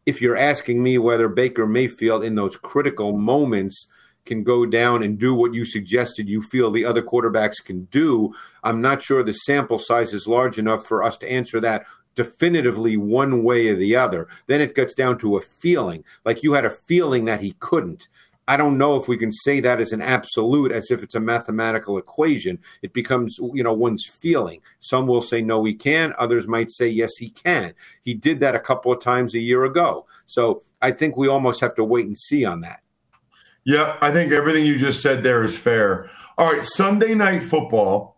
If 0.06 0.22
you're 0.22 0.38
asking 0.38 0.82
me 0.82 0.98
whether 0.98 1.28
baker 1.28 1.68
mayfield 1.68 2.24
in 2.24 2.36
those 2.36 2.56
critical 2.56 3.16
moments 3.16 3.86
can 4.26 4.44
go 4.44 4.66
down 4.66 5.04
and 5.04 5.20
do 5.20 5.34
what 5.34 5.54
you 5.54 5.66
suggested 5.66 6.30
you 6.30 6.42
feel 6.42 6.72
the 6.72 6.86
other 6.86 7.02
quarterbacks 7.02 7.56
can 7.64 7.86
do 7.86 8.32
i'm 8.64 8.80
not 8.80 9.02
sure 9.02 9.24
the 9.24 9.34
sample 9.34 9.80
size 9.80 10.14
is 10.14 10.28
large 10.28 10.60
enough 10.60 10.86
for 10.86 11.02
us 11.02 11.18
to 11.18 11.28
answer 11.28 11.60
that 11.60 11.88
definitively 12.16 12.98
one 12.98 13.44
way 13.44 13.70
or 13.70 13.76
the 13.76 13.96
other. 13.96 14.28
Then 14.48 14.62
it 14.62 14.76
gets 14.76 14.94
down 14.94 15.18
to 15.20 15.38
a 15.38 15.42
feeling, 15.42 16.04
like 16.26 16.44
you 16.44 16.54
had 16.54 16.66
a 16.66 16.70
feeling 16.70 17.26
that 17.26 17.42
he 17.42 17.56
couldn't. 17.60 18.08
I 18.48 18.58
don't 18.58 18.78
know 18.78 18.98
if 18.98 19.08
we 19.08 19.18
can 19.18 19.32
say 19.32 19.60
that 19.62 19.80
as 19.80 19.94
an 19.94 20.02
absolute, 20.02 20.72
as 20.72 20.92
if 20.92 21.04
it's 21.04 21.16
a 21.16 21.20
mathematical 21.20 21.98
equation. 21.98 22.60
It 22.82 22.92
becomes, 22.92 23.38
you 23.54 23.64
know, 23.64 23.74
one's 23.74 24.06
feeling. 24.06 24.62
Some 24.80 25.08
will 25.08 25.22
say 25.22 25.42
no, 25.42 25.64
he 25.64 25.74
can. 25.74 26.14
Others 26.18 26.48
might 26.48 26.72
say 26.72 26.88
yes, 26.90 27.16
he 27.18 27.30
can. 27.30 27.74
He 28.04 28.14
did 28.14 28.40
that 28.42 28.56
a 28.56 28.60
couple 28.60 28.92
of 28.92 29.00
times 29.00 29.36
a 29.36 29.40
year 29.40 29.64
ago. 29.64 30.06
So 30.26 30.64
I 30.82 30.92
think 30.92 31.16
we 31.16 31.30
almost 31.30 31.62
have 31.62 31.76
to 31.76 31.84
wait 31.84 32.08
and 32.08 32.18
see 32.18 32.44
on 32.44 32.62
that. 32.62 32.82
Yeah, 33.64 33.96
I 34.02 34.12
think 34.12 34.34
everything 34.34 34.66
you 34.66 34.78
just 34.78 35.02
said 35.02 35.24
there 35.24 35.44
is 35.44 35.56
fair. 35.58 36.10
All 36.38 36.52
right, 36.52 36.66
Sunday 36.66 37.14
night 37.14 37.44
football. 37.44 38.11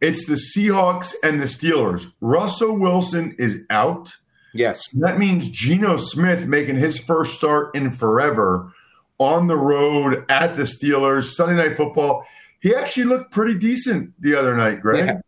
It's 0.00 0.24
the 0.26 0.34
Seahawks 0.34 1.14
and 1.22 1.40
the 1.40 1.46
Steelers. 1.46 2.12
Russell 2.20 2.78
Wilson 2.78 3.34
is 3.38 3.64
out. 3.68 4.16
Yes. 4.54 4.88
That 4.94 5.18
means 5.18 5.48
Geno 5.48 5.96
Smith 5.96 6.46
making 6.46 6.76
his 6.76 6.98
first 6.98 7.34
start 7.34 7.74
in 7.74 7.90
forever 7.90 8.72
on 9.18 9.46
the 9.46 9.56
road 9.56 10.24
at 10.28 10.56
the 10.56 10.62
Steelers. 10.62 11.32
Sunday 11.32 11.54
night 11.54 11.76
football. 11.76 12.26
He 12.60 12.74
actually 12.74 13.04
looked 13.04 13.30
pretty 13.30 13.58
decent 13.58 14.20
the 14.20 14.34
other 14.34 14.56
night, 14.56 14.80
Greg. 14.80 15.06
Yeah. 15.06 15.20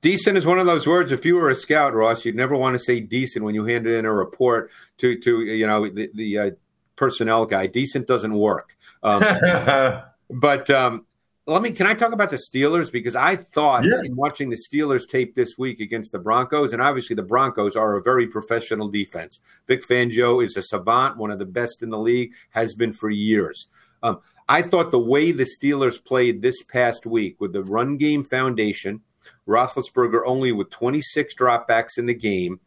Decent 0.00 0.38
is 0.38 0.46
one 0.46 0.58
of 0.58 0.66
those 0.66 0.86
words. 0.86 1.10
If 1.10 1.24
you 1.24 1.34
were 1.34 1.50
a 1.50 1.56
scout, 1.56 1.92
Ross, 1.92 2.24
you'd 2.24 2.36
never 2.36 2.56
want 2.56 2.74
to 2.74 2.78
say 2.78 3.00
decent 3.00 3.44
when 3.44 3.54
you 3.54 3.64
handed 3.64 3.94
in 3.94 4.04
a 4.04 4.12
report 4.12 4.70
to 4.98 5.18
to 5.20 5.40
you 5.40 5.66
know 5.66 5.88
the, 5.88 6.08
the 6.14 6.38
uh, 6.38 6.50
personnel 6.94 7.46
guy. 7.46 7.66
Decent 7.66 8.06
doesn't 8.06 8.34
work. 8.34 8.76
Um, 9.02 9.22
but 10.30 10.70
um, 10.70 11.04
let 11.48 11.62
me. 11.62 11.72
Can 11.72 11.86
I 11.86 11.94
talk 11.94 12.12
about 12.12 12.30
the 12.30 12.36
Steelers 12.36 12.92
because 12.92 13.16
I 13.16 13.36
thought 13.36 13.84
yeah. 13.84 14.00
in 14.04 14.14
watching 14.14 14.50
the 14.50 14.56
Steelers 14.56 15.08
tape 15.08 15.34
this 15.34 15.56
week 15.56 15.80
against 15.80 16.12
the 16.12 16.18
Broncos, 16.18 16.72
and 16.72 16.82
obviously 16.82 17.16
the 17.16 17.22
Broncos 17.22 17.74
are 17.74 17.96
a 17.96 18.02
very 18.02 18.26
professional 18.26 18.88
defense. 18.88 19.40
Vic 19.66 19.82
Fangio 19.86 20.44
is 20.44 20.56
a 20.56 20.62
savant, 20.62 21.16
one 21.16 21.30
of 21.30 21.38
the 21.38 21.46
best 21.46 21.82
in 21.82 21.88
the 21.88 21.98
league, 21.98 22.32
has 22.50 22.74
been 22.74 22.92
for 22.92 23.08
years. 23.08 23.66
Um, 24.02 24.20
I 24.48 24.62
thought 24.62 24.90
the 24.90 24.98
way 24.98 25.32
the 25.32 25.46
Steelers 25.46 26.02
played 26.02 26.42
this 26.42 26.62
past 26.62 27.06
week 27.06 27.40
with 27.40 27.52
the 27.52 27.62
run 27.62 27.96
game 27.96 28.24
foundation, 28.24 29.00
Roethlisberger 29.46 30.22
only 30.26 30.52
with 30.52 30.70
26 30.70 31.34
dropbacks 31.34 31.96
in 31.96 32.06
the 32.06 32.14
game, 32.14 32.60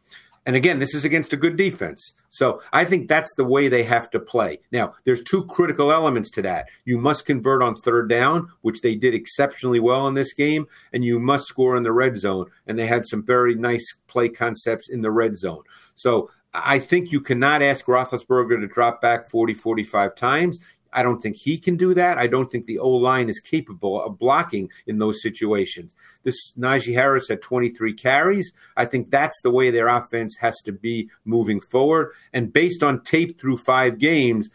and 0.46 0.56
again, 0.56 0.80
this 0.80 0.96
is 0.96 1.06
against 1.06 1.34
a 1.34 1.38
good 1.38 1.56
defense. 1.56 2.14
So 2.30 2.62
I 2.74 2.84
think 2.84 3.08
that's 3.08 3.34
the 3.36 3.46
way 3.46 3.68
they 3.68 3.84
have 3.84 4.10
to 4.12 4.20
play. 4.20 4.60
Now, 4.72 4.94
there's 5.04 5.24
two 5.24 5.46
critical 5.46 5.92
elements 5.92 6.30
to 6.32 6.42
that. 6.42 6.68
You 6.84 6.98
must 6.98 7.26
convert 7.26 7.62
on 7.62 7.76
third 7.76 8.10
down, 8.10 8.50
which 8.62 8.82
they 8.82 8.96
did 8.96 9.14
exceptionally 9.14 9.80
well 9.80 10.08
in 10.08 10.16
this 10.16 10.34
game, 10.34 10.66
and 10.94 11.06
you 11.06 11.20
must 11.20 11.46
score 11.46 11.78
in 11.78 11.84
the 11.84 11.92
red 11.92 12.18
zone. 12.18 12.48
And 12.66 12.80
they 12.80 12.88
had 12.88 13.06
some 13.06 13.24
very 13.24 13.54
nice 13.54 13.86
play 14.08 14.30
concepts 14.30 14.90
in 14.90 15.02
the 15.02 15.12
red 15.12 15.38
zone. 15.38 15.64
So 15.94 16.32
I 16.54 16.80
think 16.80 17.12
you 17.12 17.22
cannot 17.22 17.62
ask 17.62 17.86
Roethlisberger 17.86 18.60
to 18.60 18.68
drop 18.68 19.02
back 19.02 19.30
40, 19.30 19.54
45 19.54 20.16
times. 20.16 20.60
I 20.94 21.04
don't 21.04 21.22
think 21.22 21.38
he 21.38 21.58
can 21.58 21.78
do 21.78 21.94
that. 21.94 22.18
I 22.18 22.28
don't 22.28 22.50
think 22.50 22.66
the 22.66 22.80
O 22.80 22.90
line 22.90 23.30
is 23.30 23.40
capable 23.40 24.02
of 24.02 24.18
blocking 24.18 24.70
in 24.86 24.98
those 24.98 25.22
situations. 25.22 25.96
This 26.24 26.36
Najee 26.58 26.94
Harris 26.94 27.30
had 27.30 27.42
23 27.42 27.94
carries. 27.94 28.54
I 28.76 28.86
think 28.86 29.10
that's 29.10 29.40
the 29.42 29.52
way 29.52 29.72
their 29.72 29.88
offense 29.88 30.38
has 30.42 30.58
to 30.66 30.72
be 30.72 31.10
moving 31.26 31.62
forward. 31.62 32.14
And 32.34 32.52
based 32.52 32.84
on 32.84 33.04
tape 33.04 33.40
through 33.40 33.58
five 33.58 33.98
games, 33.98 34.50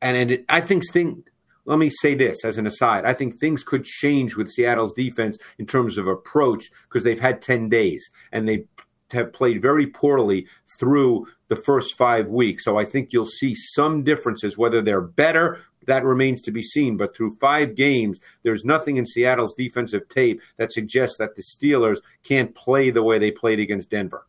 and, 0.00 0.16
and 0.16 0.30
it, 0.30 0.44
I 0.48 0.60
think 0.60 0.84
thing. 0.92 1.24
Let 1.64 1.78
me 1.78 1.90
say 1.90 2.14
this 2.14 2.46
as 2.46 2.56
an 2.56 2.66
aside. 2.66 3.04
I 3.04 3.12
think 3.12 3.38
things 3.38 3.62
could 3.62 3.84
change 3.84 4.36
with 4.36 4.48
Seattle's 4.48 4.94
defense 4.94 5.36
in 5.58 5.66
terms 5.66 5.98
of 5.98 6.06
approach 6.06 6.70
because 6.84 7.04
they've 7.04 7.20
had 7.20 7.42
10 7.42 7.68
days 7.68 8.10
and 8.32 8.48
they 8.48 8.64
have 9.12 9.32
played 9.32 9.62
very 9.62 9.86
poorly 9.86 10.46
through 10.78 11.26
the 11.48 11.56
first 11.56 11.96
five 11.96 12.28
weeks. 12.28 12.64
So 12.64 12.78
I 12.78 12.84
think 12.84 13.12
you'll 13.12 13.26
see 13.26 13.54
some 13.54 14.04
differences. 14.04 14.58
Whether 14.58 14.82
they're 14.82 15.00
better, 15.00 15.60
that 15.86 16.04
remains 16.04 16.42
to 16.42 16.50
be 16.50 16.62
seen. 16.62 16.96
But 16.96 17.16
through 17.16 17.36
five 17.36 17.74
games, 17.74 18.20
there's 18.42 18.64
nothing 18.64 18.96
in 18.96 19.06
Seattle's 19.06 19.54
defensive 19.54 20.08
tape 20.08 20.40
that 20.56 20.72
suggests 20.72 21.16
that 21.18 21.34
the 21.34 21.42
Steelers 21.42 21.98
can't 22.22 22.54
play 22.54 22.90
the 22.90 23.02
way 23.02 23.18
they 23.18 23.30
played 23.30 23.60
against 23.60 23.90
Denver. 23.90 24.26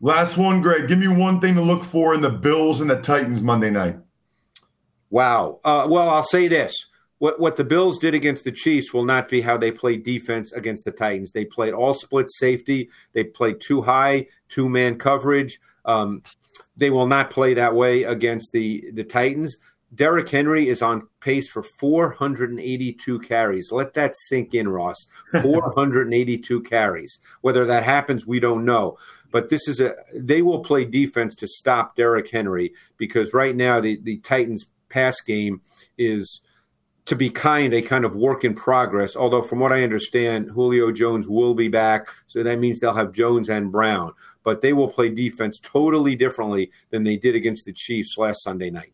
Last 0.00 0.36
one, 0.36 0.60
Greg. 0.60 0.88
Give 0.88 0.98
me 0.98 1.08
one 1.08 1.40
thing 1.40 1.54
to 1.54 1.62
look 1.62 1.84
for 1.84 2.14
in 2.14 2.20
the 2.20 2.30
Bills 2.30 2.80
and 2.80 2.90
the 2.90 3.00
Titans 3.00 3.42
Monday 3.42 3.70
night. 3.70 3.98
Wow. 5.10 5.60
Uh, 5.64 5.86
well, 5.88 6.10
I'll 6.10 6.24
say 6.24 6.48
this 6.48 6.74
what 7.24 7.40
what 7.40 7.56
the 7.56 7.64
Bills 7.64 7.98
did 7.98 8.14
against 8.14 8.44
the 8.44 8.52
Chiefs 8.52 8.92
will 8.92 9.06
not 9.06 9.30
be 9.30 9.40
how 9.40 9.56
they 9.56 9.70
play 9.70 9.96
defense 9.96 10.52
against 10.52 10.84
the 10.84 10.92
Titans. 10.92 11.32
They 11.32 11.46
played 11.46 11.72
all 11.72 11.94
split 11.94 12.30
safety. 12.30 12.90
They 13.14 13.24
played 13.24 13.62
two 13.62 13.80
high, 13.80 14.26
two 14.50 14.68
man 14.68 14.98
coverage. 14.98 15.58
Um, 15.86 16.22
they 16.76 16.90
will 16.90 17.06
not 17.06 17.30
play 17.30 17.54
that 17.54 17.74
way 17.74 18.02
against 18.02 18.52
the 18.52 18.90
the 18.92 19.04
Titans. 19.04 19.56
Derrick 19.94 20.28
Henry 20.28 20.68
is 20.68 20.82
on 20.82 21.08
pace 21.20 21.48
for 21.48 21.62
482 21.62 23.20
carries. 23.20 23.72
Let 23.72 23.94
that 23.94 24.16
sink 24.28 24.52
in, 24.52 24.68
Ross. 24.68 25.06
482 25.40 26.62
carries. 26.64 27.20
Whether 27.40 27.64
that 27.64 27.84
happens, 27.84 28.26
we 28.26 28.38
don't 28.38 28.66
know. 28.66 28.98
But 29.30 29.48
this 29.48 29.66
is 29.66 29.80
a 29.80 29.94
they 30.14 30.42
will 30.42 30.62
play 30.62 30.84
defense 30.84 31.34
to 31.36 31.48
stop 31.48 31.96
Derrick 31.96 32.30
Henry 32.30 32.74
because 32.98 33.32
right 33.32 33.56
now 33.56 33.80
the, 33.80 33.98
the 34.02 34.18
Titans 34.18 34.66
pass 34.90 35.22
game 35.22 35.62
is 35.96 36.42
to 37.06 37.14
be 37.14 37.28
kind, 37.28 37.74
a 37.74 37.82
kind 37.82 38.04
of 38.04 38.16
work 38.16 38.44
in 38.44 38.54
progress. 38.54 39.14
Although, 39.16 39.42
from 39.42 39.60
what 39.60 39.72
I 39.72 39.82
understand, 39.82 40.50
Julio 40.50 40.90
Jones 40.90 41.28
will 41.28 41.54
be 41.54 41.68
back, 41.68 42.08
so 42.26 42.42
that 42.42 42.58
means 42.58 42.80
they'll 42.80 42.94
have 42.94 43.12
Jones 43.12 43.48
and 43.48 43.70
Brown. 43.70 44.12
But 44.42 44.62
they 44.62 44.72
will 44.72 44.88
play 44.88 45.10
defense 45.10 45.58
totally 45.62 46.16
differently 46.16 46.70
than 46.90 47.04
they 47.04 47.16
did 47.16 47.34
against 47.34 47.64
the 47.64 47.72
Chiefs 47.72 48.16
last 48.16 48.42
Sunday 48.42 48.70
night. 48.70 48.92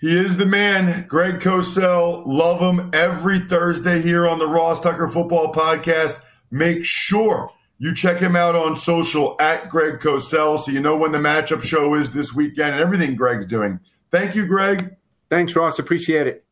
He 0.00 0.18
is 0.18 0.36
the 0.36 0.46
man, 0.46 1.06
Greg 1.08 1.40
Cosell. 1.40 2.24
Love 2.26 2.60
him 2.60 2.90
every 2.92 3.40
Thursday 3.40 4.02
here 4.02 4.28
on 4.28 4.38
the 4.38 4.46
Ross 4.46 4.80
Tucker 4.80 5.08
Football 5.08 5.52
Podcast. 5.52 6.22
Make 6.50 6.84
sure 6.84 7.50
you 7.78 7.94
check 7.94 8.18
him 8.18 8.36
out 8.36 8.54
on 8.54 8.76
social 8.76 9.36
at 9.40 9.68
Greg 9.70 10.00
Cosell 10.00 10.58
so 10.58 10.70
you 10.70 10.80
know 10.80 10.96
when 10.96 11.12
the 11.12 11.18
matchup 11.18 11.62
show 11.62 11.94
is 11.94 12.10
this 12.10 12.34
weekend 12.34 12.74
and 12.74 12.80
everything 12.80 13.16
Greg's 13.16 13.46
doing. 13.46 13.80
Thank 14.10 14.34
you, 14.34 14.46
Greg. 14.46 14.94
Thanks, 15.30 15.56
Ross. 15.56 15.78
Appreciate 15.78 16.26
it. 16.26 16.43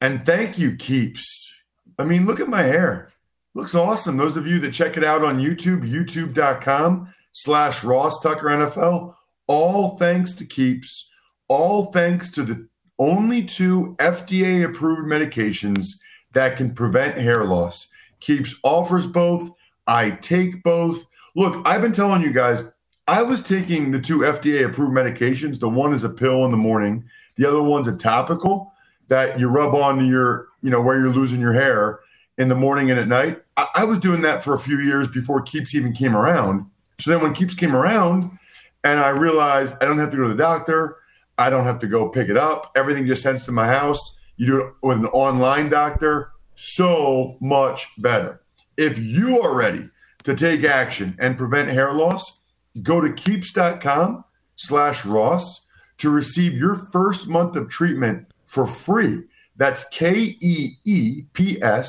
And 0.00 0.26
thank 0.26 0.58
you, 0.58 0.76
Keeps. 0.76 1.52
I 1.98 2.04
mean, 2.04 2.26
look 2.26 2.40
at 2.40 2.48
my 2.48 2.62
hair. 2.62 3.10
Looks 3.54 3.74
awesome. 3.74 4.16
Those 4.16 4.36
of 4.36 4.46
you 4.46 4.58
that 4.60 4.74
check 4.74 4.96
it 4.96 5.04
out 5.04 5.24
on 5.24 5.40
YouTube, 5.40 5.88
youtube.com 5.88 7.12
slash 7.32 7.82
Ross 7.82 8.20
Tucker 8.20 8.48
NFL, 8.48 9.14
all 9.46 9.96
thanks 9.96 10.32
to 10.34 10.44
Keeps, 10.44 11.08
all 11.48 11.86
thanks 11.86 12.30
to 12.32 12.42
the 12.42 12.68
only 12.98 13.42
two 13.42 13.96
FDA 13.98 14.64
approved 14.64 15.10
medications 15.10 15.86
that 16.34 16.58
can 16.58 16.74
prevent 16.74 17.16
hair 17.16 17.44
loss. 17.44 17.88
Keeps 18.20 18.54
offers 18.62 19.06
both. 19.06 19.50
I 19.86 20.10
take 20.10 20.62
both. 20.62 21.04
Look, 21.34 21.66
I've 21.66 21.80
been 21.80 21.92
telling 21.92 22.22
you 22.22 22.32
guys, 22.32 22.62
I 23.08 23.22
was 23.22 23.40
taking 23.40 23.90
the 23.90 24.00
two 24.00 24.18
FDA 24.18 24.66
approved 24.66 24.92
medications. 24.92 25.60
The 25.60 25.68
one 25.68 25.94
is 25.94 26.04
a 26.04 26.10
pill 26.10 26.44
in 26.44 26.50
the 26.50 26.56
morning, 26.56 27.04
the 27.36 27.46
other 27.48 27.62
one's 27.62 27.88
a 27.88 27.96
topical 27.96 28.72
that 29.08 29.38
you 29.38 29.48
rub 29.48 29.74
on 29.74 30.06
your, 30.06 30.48
you 30.62 30.70
know, 30.70 30.80
where 30.80 30.98
you're 30.98 31.12
losing 31.12 31.40
your 31.40 31.52
hair 31.52 32.00
in 32.38 32.48
the 32.48 32.54
morning 32.54 32.90
and 32.90 33.00
at 33.00 33.08
night. 33.08 33.42
I, 33.56 33.66
I 33.76 33.84
was 33.84 33.98
doing 33.98 34.22
that 34.22 34.44
for 34.44 34.54
a 34.54 34.58
few 34.58 34.80
years 34.80 35.08
before 35.08 35.42
Keeps 35.42 35.74
even 35.74 35.92
came 35.92 36.16
around. 36.16 36.66
So 37.00 37.10
then 37.10 37.22
when 37.22 37.34
Keeps 37.34 37.54
came 37.54 37.74
around, 37.74 38.38
and 38.84 39.00
I 39.00 39.08
realized 39.08 39.74
I 39.80 39.84
don't 39.84 39.98
have 39.98 40.10
to 40.10 40.16
go 40.16 40.24
to 40.24 40.28
the 40.28 40.34
doctor, 40.36 40.98
I 41.38 41.50
don't 41.50 41.64
have 41.64 41.78
to 41.80 41.86
go 41.86 42.08
pick 42.08 42.28
it 42.28 42.36
up. 42.36 42.72
Everything 42.76 43.06
just 43.06 43.22
sends 43.22 43.44
to 43.44 43.52
my 43.52 43.66
house. 43.66 44.16
You 44.36 44.46
do 44.46 44.58
it 44.58 44.74
with 44.82 44.98
an 44.98 45.06
online 45.06 45.68
doctor. 45.68 46.30
So 46.54 47.36
much 47.40 47.88
better. 47.98 48.40
If 48.76 48.98
you 48.98 49.40
are 49.40 49.54
ready 49.54 49.88
to 50.24 50.34
take 50.34 50.64
action 50.64 51.16
and 51.18 51.36
prevent 51.36 51.68
hair 51.68 51.92
loss, 51.92 52.38
go 52.82 53.00
to 53.00 53.12
keeps.com 53.12 54.24
slash 54.56 55.04
Ross 55.04 55.66
to 55.98 56.10
receive 56.10 56.54
your 56.54 56.88
first 56.92 57.26
month 57.26 57.56
of 57.56 57.68
treatment 57.68 58.26
for 58.46 58.66
free. 58.66 59.22
That's 59.56 59.84
K-E-E-P-S 59.90 61.88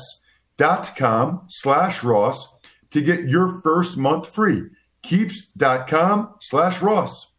dot 0.56 0.90
com 0.96 1.42
slash 1.48 2.02
Ross 2.02 2.48
to 2.90 3.00
get 3.00 3.28
your 3.28 3.60
first 3.62 3.96
month 3.96 4.34
free. 4.34 4.64
Keeps 5.02 5.46
dot 5.56 5.86
com 5.88 6.34
slash 6.40 6.82
Ross. 6.82 7.32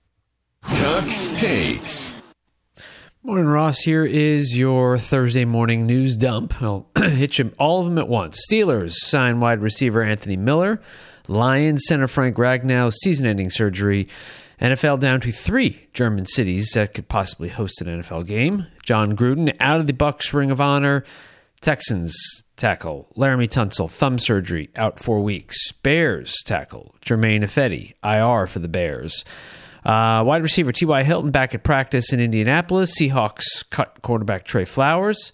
Tux 0.63 1.37
takes. 1.37 2.15
Morning, 3.21 3.47
Ross. 3.47 3.79
Here 3.79 4.05
is 4.05 4.57
your 4.57 4.97
Thursday 4.97 5.43
morning 5.45 5.85
news 5.85 6.15
dump. 6.15 6.61
I'll 6.61 6.87
hit 6.97 7.37
you 7.37 7.51
all 7.59 7.81
of 7.81 7.85
them 7.85 7.97
at 7.97 8.07
once. 8.07 8.45
Steelers 8.49 8.93
sign 8.93 9.39
wide 9.39 9.61
receiver 9.61 10.01
Anthony 10.01 10.37
Miller. 10.37 10.81
Lions 11.27 11.83
center 11.85 12.07
Frank 12.07 12.37
Ragnow 12.37 12.91
season 12.93 13.27
NFL 14.61 14.99
down 14.99 15.21
to 15.21 15.31
three 15.31 15.87
German 15.93 16.25
cities 16.25 16.71
that 16.75 16.93
could 16.93 17.07
possibly 17.07 17.49
host 17.49 17.81
an 17.81 17.87
NFL 17.87 18.27
game. 18.27 18.67
Jon 18.83 19.15
Gruden 19.15 19.55
out 19.59 19.79
of 19.79 19.87
the 19.87 19.93
Bucs 19.93 20.33
Ring 20.33 20.51
of 20.51 20.59
Honor. 20.59 21.05
Texans 21.61 22.13
tackle 22.57 23.07
Laremy 23.17 23.47
Tunsil 23.49 23.89
thumb 23.89 24.19
surgery 24.19 24.69
out 24.75 24.99
four 24.99 25.21
weeks. 25.21 25.71
Bears 25.83 26.35
tackle 26.45 26.95
Germain 27.01 27.41
Ifedi 27.43 27.93
IR 28.03 28.47
for 28.47 28.59
the 28.59 28.67
Bears. 28.67 29.23
Uh, 29.85 30.23
wide 30.25 30.41
receiver 30.41 30.73
T.Y. 30.73 31.03
Hilton 31.03 31.31
back 31.31 31.55
at 31.55 31.63
practice 31.63 32.11
in 32.11 32.19
Indianapolis. 32.19 32.99
Seahawks 32.99 33.69
cut 33.69 34.01
quarterback 34.01 34.43
Trey 34.43 34.65
Flowers. 34.65 35.31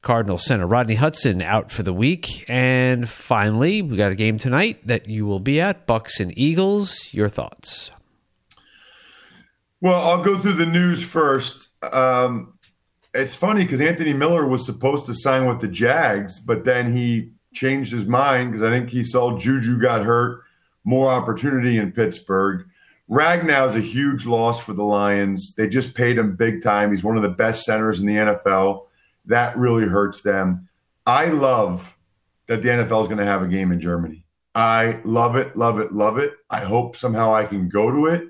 Cardinal 0.00 0.38
center 0.38 0.66
Rodney 0.66 0.96
Hudson 0.96 1.42
out 1.42 1.70
for 1.70 1.82
the 1.82 1.92
week. 1.92 2.44
And 2.48 3.08
finally, 3.08 3.82
we 3.82 3.96
got 3.96 4.12
a 4.12 4.16
game 4.16 4.38
tonight 4.38 4.86
that 4.86 5.08
you 5.08 5.26
will 5.26 5.40
be 5.40 5.60
at 5.60 5.86
Bucs 5.86 6.20
and 6.20 6.36
Eagles. 6.36 7.08
Your 7.12 7.28
thoughts? 7.28 7.90
Well, 9.82 10.00
I'll 10.00 10.22
go 10.22 10.38
through 10.38 10.52
the 10.52 10.64
news 10.64 11.02
first. 11.02 11.70
Um, 11.92 12.54
it's 13.12 13.34
funny 13.34 13.64
because 13.64 13.80
Anthony 13.80 14.12
Miller 14.12 14.46
was 14.46 14.64
supposed 14.64 15.06
to 15.06 15.12
sign 15.12 15.46
with 15.46 15.60
the 15.60 15.66
Jags, 15.66 16.38
but 16.38 16.64
then 16.64 16.94
he 16.94 17.32
changed 17.52 17.90
his 17.90 18.06
mind 18.06 18.52
because 18.52 18.64
I 18.64 18.70
think 18.70 18.90
he 18.90 19.02
saw 19.02 19.36
Juju 19.36 19.80
got 19.80 20.04
hurt, 20.04 20.44
more 20.84 21.10
opportunity 21.10 21.78
in 21.78 21.90
Pittsburgh. 21.90 22.64
Ragnow 23.10 23.70
is 23.70 23.74
a 23.74 23.80
huge 23.80 24.24
loss 24.24 24.60
for 24.60 24.72
the 24.72 24.84
Lions. 24.84 25.52
They 25.56 25.68
just 25.68 25.96
paid 25.96 26.16
him 26.16 26.36
big 26.36 26.62
time. 26.62 26.92
He's 26.92 27.02
one 27.02 27.16
of 27.16 27.24
the 27.24 27.28
best 27.28 27.64
centers 27.64 27.98
in 27.98 28.06
the 28.06 28.14
NFL. 28.14 28.86
That 29.26 29.58
really 29.58 29.88
hurts 29.88 30.20
them. 30.20 30.68
I 31.06 31.26
love 31.26 31.98
that 32.46 32.62
the 32.62 32.68
NFL 32.68 33.02
is 33.02 33.08
going 33.08 33.18
to 33.18 33.24
have 33.24 33.42
a 33.42 33.48
game 33.48 33.72
in 33.72 33.80
Germany. 33.80 34.24
I 34.54 35.00
love 35.04 35.34
it, 35.34 35.56
love 35.56 35.80
it, 35.80 35.92
love 35.92 36.18
it. 36.18 36.34
I 36.48 36.60
hope 36.60 36.96
somehow 36.96 37.34
I 37.34 37.46
can 37.46 37.68
go 37.68 37.90
to 37.90 38.06
it. 38.06 38.28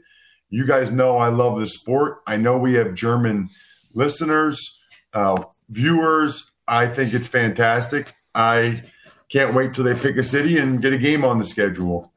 You 0.52 0.66
guys 0.66 0.92
know 0.92 1.16
I 1.16 1.28
love 1.28 1.58
the 1.58 1.66
sport. 1.66 2.18
I 2.26 2.36
know 2.36 2.58
we 2.58 2.74
have 2.74 2.92
German 2.92 3.48
listeners, 3.94 4.78
uh, 5.14 5.42
viewers. 5.70 6.50
I 6.68 6.88
think 6.88 7.14
it's 7.14 7.26
fantastic. 7.26 8.14
I 8.34 8.82
can't 9.30 9.54
wait 9.54 9.72
till 9.72 9.84
they 9.84 9.94
pick 9.94 10.18
a 10.18 10.22
city 10.22 10.58
and 10.58 10.82
get 10.82 10.92
a 10.92 10.98
game 10.98 11.24
on 11.24 11.38
the 11.38 11.46
schedule. 11.46 12.12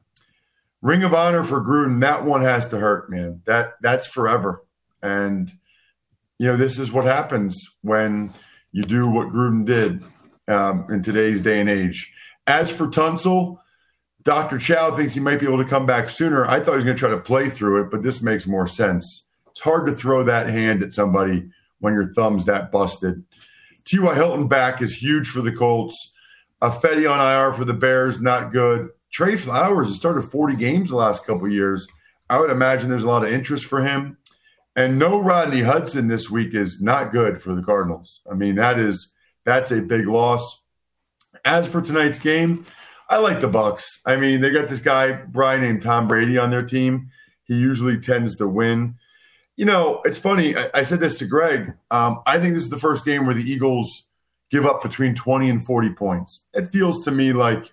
Ring 0.82 1.02
of 1.02 1.14
Honor 1.14 1.44
for 1.44 1.62
Gruden, 1.62 2.02
that 2.02 2.26
one 2.26 2.42
has 2.42 2.68
to 2.68 2.78
hurt, 2.78 3.10
man. 3.10 3.40
That 3.46 3.76
that's 3.80 4.06
forever. 4.06 4.62
And 5.02 5.50
you 6.36 6.46
know, 6.46 6.58
this 6.58 6.78
is 6.78 6.92
what 6.92 7.06
happens 7.06 7.58
when 7.80 8.34
you 8.70 8.82
do 8.82 9.08
what 9.08 9.28
Gruden 9.28 9.64
did 9.64 10.04
um, 10.46 10.86
in 10.90 11.02
today's 11.02 11.40
day 11.40 11.58
and 11.58 11.70
age. 11.70 12.12
As 12.46 12.70
for 12.70 12.86
Tunsil, 12.86 13.60
Dr. 14.26 14.58
Chow 14.58 14.90
thinks 14.90 15.14
he 15.14 15.20
might 15.20 15.38
be 15.38 15.46
able 15.46 15.62
to 15.62 15.64
come 15.64 15.86
back 15.86 16.10
sooner. 16.10 16.46
I 16.46 16.58
thought 16.58 16.72
he 16.72 16.78
was 16.78 16.84
going 16.84 16.96
to 16.96 17.00
try 17.00 17.10
to 17.10 17.18
play 17.18 17.48
through 17.48 17.82
it, 17.82 17.92
but 17.92 18.02
this 18.02 18.22
makes 18.22 18.44
more 18.48 18.66
sense. 18.66 19.22
It's 19.46 19.60
hard 19.60 19.86
to 19.86 19.94
throw 19.94 20.24
that 20.24 20.50
hand 20.50 20.82
at 20.82 20.92
somebody 20.92 21.48
when 21.78 21.94
your 21.94 22.12
thumb's 22.12 22.44
that 22.46 22.72
busted. 22.72 23.22
T.Y. 23.84 24.14
Hilton 24.16 24.48
back 24.48 24.82
is 24.82 25.00
huge 25.00 25.28
for 25.28 25.42
the 25.42 25.52
Colts. 25.52 26.12
Ifedi 26.60 27.08
on 27.08 27.20
IR 27.20 27.52
for 27.52 27.64
the 27.64 27.72
Bears, 27.72 28.20
not 28.20 28.52
good. 28.52 28.88
Trey 29.12 29.36
Flowers 29.36 29.86
has 29.86 29.96
started 29.96 30.22
40 30.22 30.56
games 30.56 30.88
the 30.88 30.96
last 30.96 31.24
couple 31.24 31.48
years. 31.48 31.86
I 32.28 32.40
would 32.40 32.50
imagine 32.50 32.90
there's 32.90 33.04
a 33.04 33.08
lot 33.08 33.22
of 33.22 33.32
interest 33.32 33.66
for 33.66 33.80
him. 33.80 34.18
And 34.74 34.98
no 34.98 35.20
Rodney 35.20 35.60
Hudson 35.60 36.08
this 36.08 36.28
week 36.28 36.52
is 36.52 36.80
not 36.82 37.12
good 37.12 37.40
for 37.40 37.54
the 37.54 37.62
Cardinals. 37.62 38.22
I 38.28 38.34
mean, 38.34 38.56
that 38.56 38.80
is 38.80 39.12
that's 39.44 39.70
a 39.70 39.80
big 39.80 40.08
loss. 40.08 40.62
As 41.44 41.68
for 41.68 41.80
tonight's 41.80 42.18
game, 42.18 42.66
I 43.08 43.18
like 43.18 43.40
the 43.40 43.48
Bucs. 43.48 44.00
I 44.04 44.16
mean, 44.16 44.40
they 44.40 44.50
got 44.50 44.68
this 44.68 44.80
guy 44.80 45.12
Brian 45.12 45.62
named 45.62 45.82
Tom 45.82 46.08
Brady 46.08 46.38
on 46.38 46.50
their 46.50 46.64
team. 46.64 47.10
He 47.44 47.54
usually 47.54 47.98
tends 47.98 48.36
to 48.36 48.48
win. 48.48 48.96
You 49.56 49.64
know, 49.64 50.02
it's 50.04 50.18
funny. 50.18 50.56
I, 50.56 50.70
I 50.74 50.82
said 50.82 51.00
this 51.00 51.16
to 51.18 51.26
Greg. 51.26 51.72
Um, 51.90 52.20
I 52.26 52.38
think 52.38 52.54
this 52.54 52.64
is 52.64 52.70
the 52.70 52.78
first 52.78 53.04
game 53.04 53.26
where 53.26 53.34
the 53.34 53.48
Eagles 53.50 54.06
give 54.50 54.66
up 54.66 54.82
between 54.82 55.14
20 55.14 55.48
and 55.48 55.64
40 55.64 55.90
points. 55.90 56.46
It 56.52 56.72
feels 56.72 57.04
to 57.04 57.10
me 57.10 57.32
like 57.32 57.72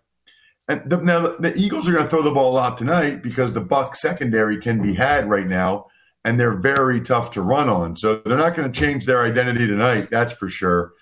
and 0.68 0.90
the, 0.90 0.98
now 0.98 1.36
the 1.38 1.56
Eagles 1.56 1.88
are 1.88 1.92
going 1.92 2.06
to 2.06 2.10
throw 2.10 2.22
the 2.22 2.32
ball 2.32 2.52
a 2.52 2.56
lot 2.56 2.78
tonight 2.78 3.22
because 3.22 3.52
the 3.52 3.62
Buck 3.62 3.96
secondary 3.96 4.60
can 4.60 4.82
be 4.82 4.94
had 4.94 5.30
right 5.30 5.48
now, 5.48 5.88
and 6.24 6.40
they're 6.40 6.58
very 6.58 7.02
tough 7.02 7.32
to 7.32 7.42
run 7.42 7.68
on. 7.68 7.96
So 7.98 8.22
they're 8.26 8.38
not 8.38 8.56
going 8.56 8.72
to 8.72 8.80
change 8.80 9.06
their 9.06 9.24
identity 9.24 9.68
tonight. 9.68 10.10
That's 10.10 10.32
for 10.32 10.48
sure. 10.48 10.94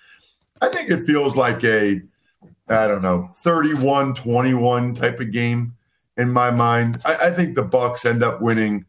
I 0.60 0.68
think 0.68 0.90
it 0.90 1.06
feels 1.06 1.36
like 1.36 1.62
a, 1.64 2.00
I 2.72 2.88
don't 2.88 3.02
know, 3.02 3.30
31-21 3.44 4.98
type 4.98 5.20
of 5.20 5.32
game 5.32 5.74
in 6.16 6.30
my 6.30 6.50
mind. 6.50 7.00
I, 7.04 7.14
I 7.14 7.30
think 7.30 7.54
the 7.54 7.64
Bucs 7.64 8.04
end 8.04 8.22
up 8.22 8.40
winning 8.40 8.86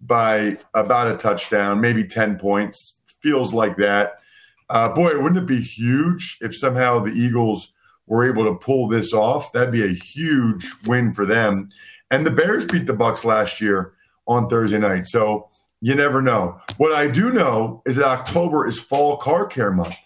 by 0.00 0.58
about 0.74 1.12
a 1.12 1.16
touchdown, 1.16 1.80
maybe 1.80 2.04
10 2.04 2.38
points. 2.38 2.98
Feels 3.20 3.52
like 3.52 3.76
that. 3.78 4.20
Uh, 4.68 4.88
boy, 4.88 5.20
wouldn't 5.20 5.38
it 5.38 5.46
be 5.46 5.60
huge 5.60 6.38
if 6.40 6.56
somehow 6.56 7.00
the 7.00 7.12
Eagles– 7.12 7.72
were 8.06 8.28
able 8.28 8.44
to 8.44 8.54
pull 8.54 8.88
this 8.88 9.12
off, 9.12 9.52
that'd 9.52 9.72
be 9.72 9.84
a 9.84 9.94
huge 9.94 10.70
win 10.86 11.12
for 11.12 11.26
them. 11.26 11.68
And 12.10 12.24
the 12.24 12.30
Bears 12.30 12.64
beat 12.64 12.86
the 12.86 12.94
Bucs 12.94 13.24
last 13.24 13.60
year 13.60 13.94
on 14.26 14.48
Thursday 14.48 14.78
night. 14.78 15.06
So 15.06 15.48
you 15.80 15.94
never 15.94 16.22
know. 16.22 16.60
What 16.76 16.92
I 16.92 17.08
do 17.08 17.32
know 17.32 17.82
is 17.84 17.96
that 17.96 18.06
October 18.06 18.66
is 18.66 18.78
fall 18.78 19.16
car 19.16 19.46
care 19.46 19.72
month. 19.72 19.96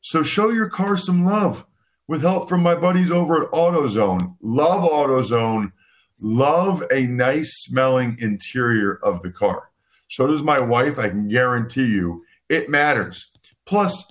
So 0.00 0.22
show 0.22 0.50
your 0.50 0.68
car 0.68 0.96
some 0.96 1.24
love 1.24 1.64
with 2.08 2.22
help 2.22 2.48
from 2.48 2.62
my 2.62 2.74
buddies 2.74 3.10
over 3.10 3.42
at 3.42 3.50
AutoZone. 3.52 4.36
Love 4.40 4.88
AutoZone. 4.90 5.72
Love 6.20 6.82
a 6.92 7.06
nice 7.06 7.52
smelling 7.64 8.16
interior 8.20 8.98
of 9.02 9.22
the 9.22 9.30
car. 9.30 9.70
So 10.08 10.26
does 10.26 10.42
my 10.42 10.60
wife. 10.60 10.98
I 10.98 11.08
can 11.08 11.28
guarantee 11.28 11.86
you 11.86 12.24
it 12.48 12.70
matters. 12.70 13.30
Plus, 13.64 14.10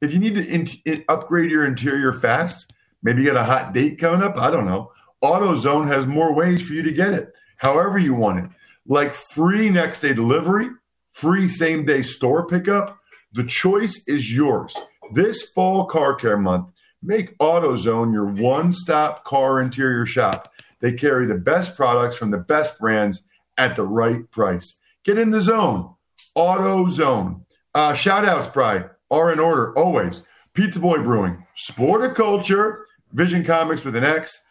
if 0.00 0.12
you 0.12 0.18
need 0.18 0.34
to 0.34 0.46
in- 0.46 0.66
in 0.84 1.04
upgrade 1.08 1.50
your 1.50 1.64
interior 1.64 2.12
fast, 2.12 2.72
Maybe 3.06 3.22
you 3.22 3.32
got 3.32 3.40
a 3.40 3.44
hot 3.44 3.72
date 3.72 4.00
coming 4.00 4.20
up. 4.20 4.36
I 4.36 4.50
don't 4.50 4.66
know. 4.66 4.90
AutoZone 5.22 5.86
has 5.86 6.08
more 6.08 6.34
ways 6.34 6.60
for 6.60 6.72
you 6.74 6.82
to 6.82 6.90
get 6.90 7.14
it, 7.14 7.32
however 7.56 8.00
you 8.00 8.14
want 8.14 8.44
it, 8.44 8.50
like 8.84 9.14
free 9.14 9.70
next 9.70 10.00
day 10.00 10.12
delivery, 10.12 10.70
free 11.12 11.46
same 11.46 11.84
day 11.86 12.02
store 12.02 12.48
pickup. 12.48 12.98
The 13.34 13.44
choice 13.44 14.02
is 14.08 14.32
yours. 14.32 14.76
This 15.14 15.42
fall 15.50 15.84
car 15.86 16.16
care 16.16 16.36
month, 16.36 16.66
make 17.06 17.38
AutoZone 17.38 18.12
your 18.12 18.26
one 18.26 18.72
stop 18.72 19.24
car 19.24 19.60
interior 19.60 20.04
shop. 20.06 20.52
They 20.80 20.92
carry 20.92 21.26
the 21.26 21.36
best 21.36 21.76
products 21.76 22.16
from 22.16 22.30
the 22.30 22.38
best 22.38 22.78
brands 22.78 23.22
at 23.56 23.76
the 23.76 23.84
right 23.84 24.30
price. 24.30 24.76
Get 25.04 25.18
in 25.18 25.30
the 25.30 25.40
zone. 25.40 25.94
AutoZone. 26.36 27.42
Uh, 27.74 27.94
shout 27.94 28.24
outs, 28.24 28.48
Bry, 28.48 28.84
are 29.10 29.32
in 29.32 29.38
order 29.38 29.76
always. 29.78 30.22
Pizza 30.54 30.80
Boy 30.80 30.98
Brewing, 30.98 31.46
Sporticulture, 31.56 32.82
Vision 33.12 33.44
Comics 33.44 33.84
with 33.84 33.94
an 33.94 34.04
X, 34.04 34.42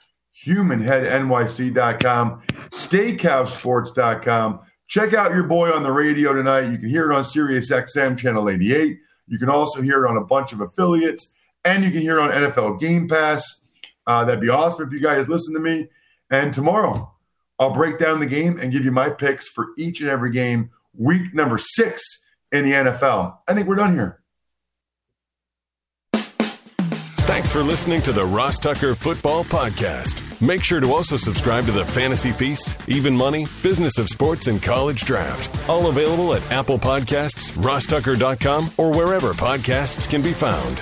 HumanHeadNYC.com, 0.46 2.42
SteakhouseSports.com. 2.70 4.60
Check 4.88 5.14
out 5.16 5.34
your 5.34 5.46
boy 5.46 5.72
on 5.72 5.82
the 5.82 5.92
radio 5.92 6.34
tonight. 6.34 6.72
You 6.72 6.78
can 6.78 6.90
hear 6.90 7.10
it 7.12 7.16
on 7.16 7.24
Sirius 7.26 7.72
XM 7.72 8.16
Channel 8.18 8.50
88. 8.50 9.00
You 9.28 9.40
can 9.40 9.50
also 9.50 9.82
hear 9.82 10.06
it 10.06 10.10
on 10.10 10.18
a 10.18 10.24
bunch 10.24 10.54
of 10.54 10.62
affiliates, 10.62 11.34
and 11.66 11.84
you 11.84 11.92
can 11.92 12.02
hear 12.02 12.20
on 12.20 12.32
NFL 12.32 12.80
Game 12.80 13.08
Pass. 13.08 13.62
Uh, 14.08 14.24
that'd 14.24 14.42
be 14.42 14.50
awesome 14.50 14.88
if 14.88 14.94
you 14.94 15.02
guys 15.02 15.28
listen 15.28 15.54
to 15.56 15.60
me. 15.60 15.90
And 16.32 16.54
tomorrow, 16.54 17.12
I'll 17.60 17.74
break 17.74 18.00
down 18.00 18.20
the 18.20 18.26
game 18.26 18.60
and 18.60 18.72
give 18.72 18.86
you 18.86 18.92
my 18.92 19.10
picks 19.10 19.48
for 19.48 19.70
each 19.78 20.02
and 20.02 20.10
every 20.10 20.32
game, 20.32 20.70
week 20.98 21.34
number 21.34 21.58
six 21.58 22.04
in 22.52 22.64
the 22.64 22.72
NFL. 22.72 23.38
I 23.48 23.54
think 23.54 23.68
we're 23.68 23.76
done 23.76 23.94
here. 23.94 24.22
Thanks 27.26 27.52
for 27.52 27.64
listening 27.64 28.02
to 28.04 28.12
the 28.12 28.24
Ross 28.24 28.60
Tucker 28.60 28.94
Football 28.94 29.44
Podcast. 29.44 30.22
Make 30.42 30.64
sure 30.64 30.80
to 30.80 30.94
also 30.94 31.18
subscribe 31.18 31.66
to 31.66 31.72
the 31.72 31.86
Fantasy 31.86 32.32
Feast, 32.32 32.80
Even 32.88 33.16
Money, 33.16 33.48
Business 33.64 33.98
of 33.98 34.10
Sports, 34.10 34.48
and 34.48 34.62
College 34.62 35.04
Draft. 35.06 35.70
All 35.70 35.88
available 35.88 36.34
at 36.34 36.52
Apple 36.52 36.78
Podcasts, 36.78 37.52
rosstucker.com, 37.54 38.72
or 38.78 38.92
wherever 38.92 39.34
podcasts 39.34 40.10
can 40.10 40.22
be 40.22 40.34
found. 40.34 40.82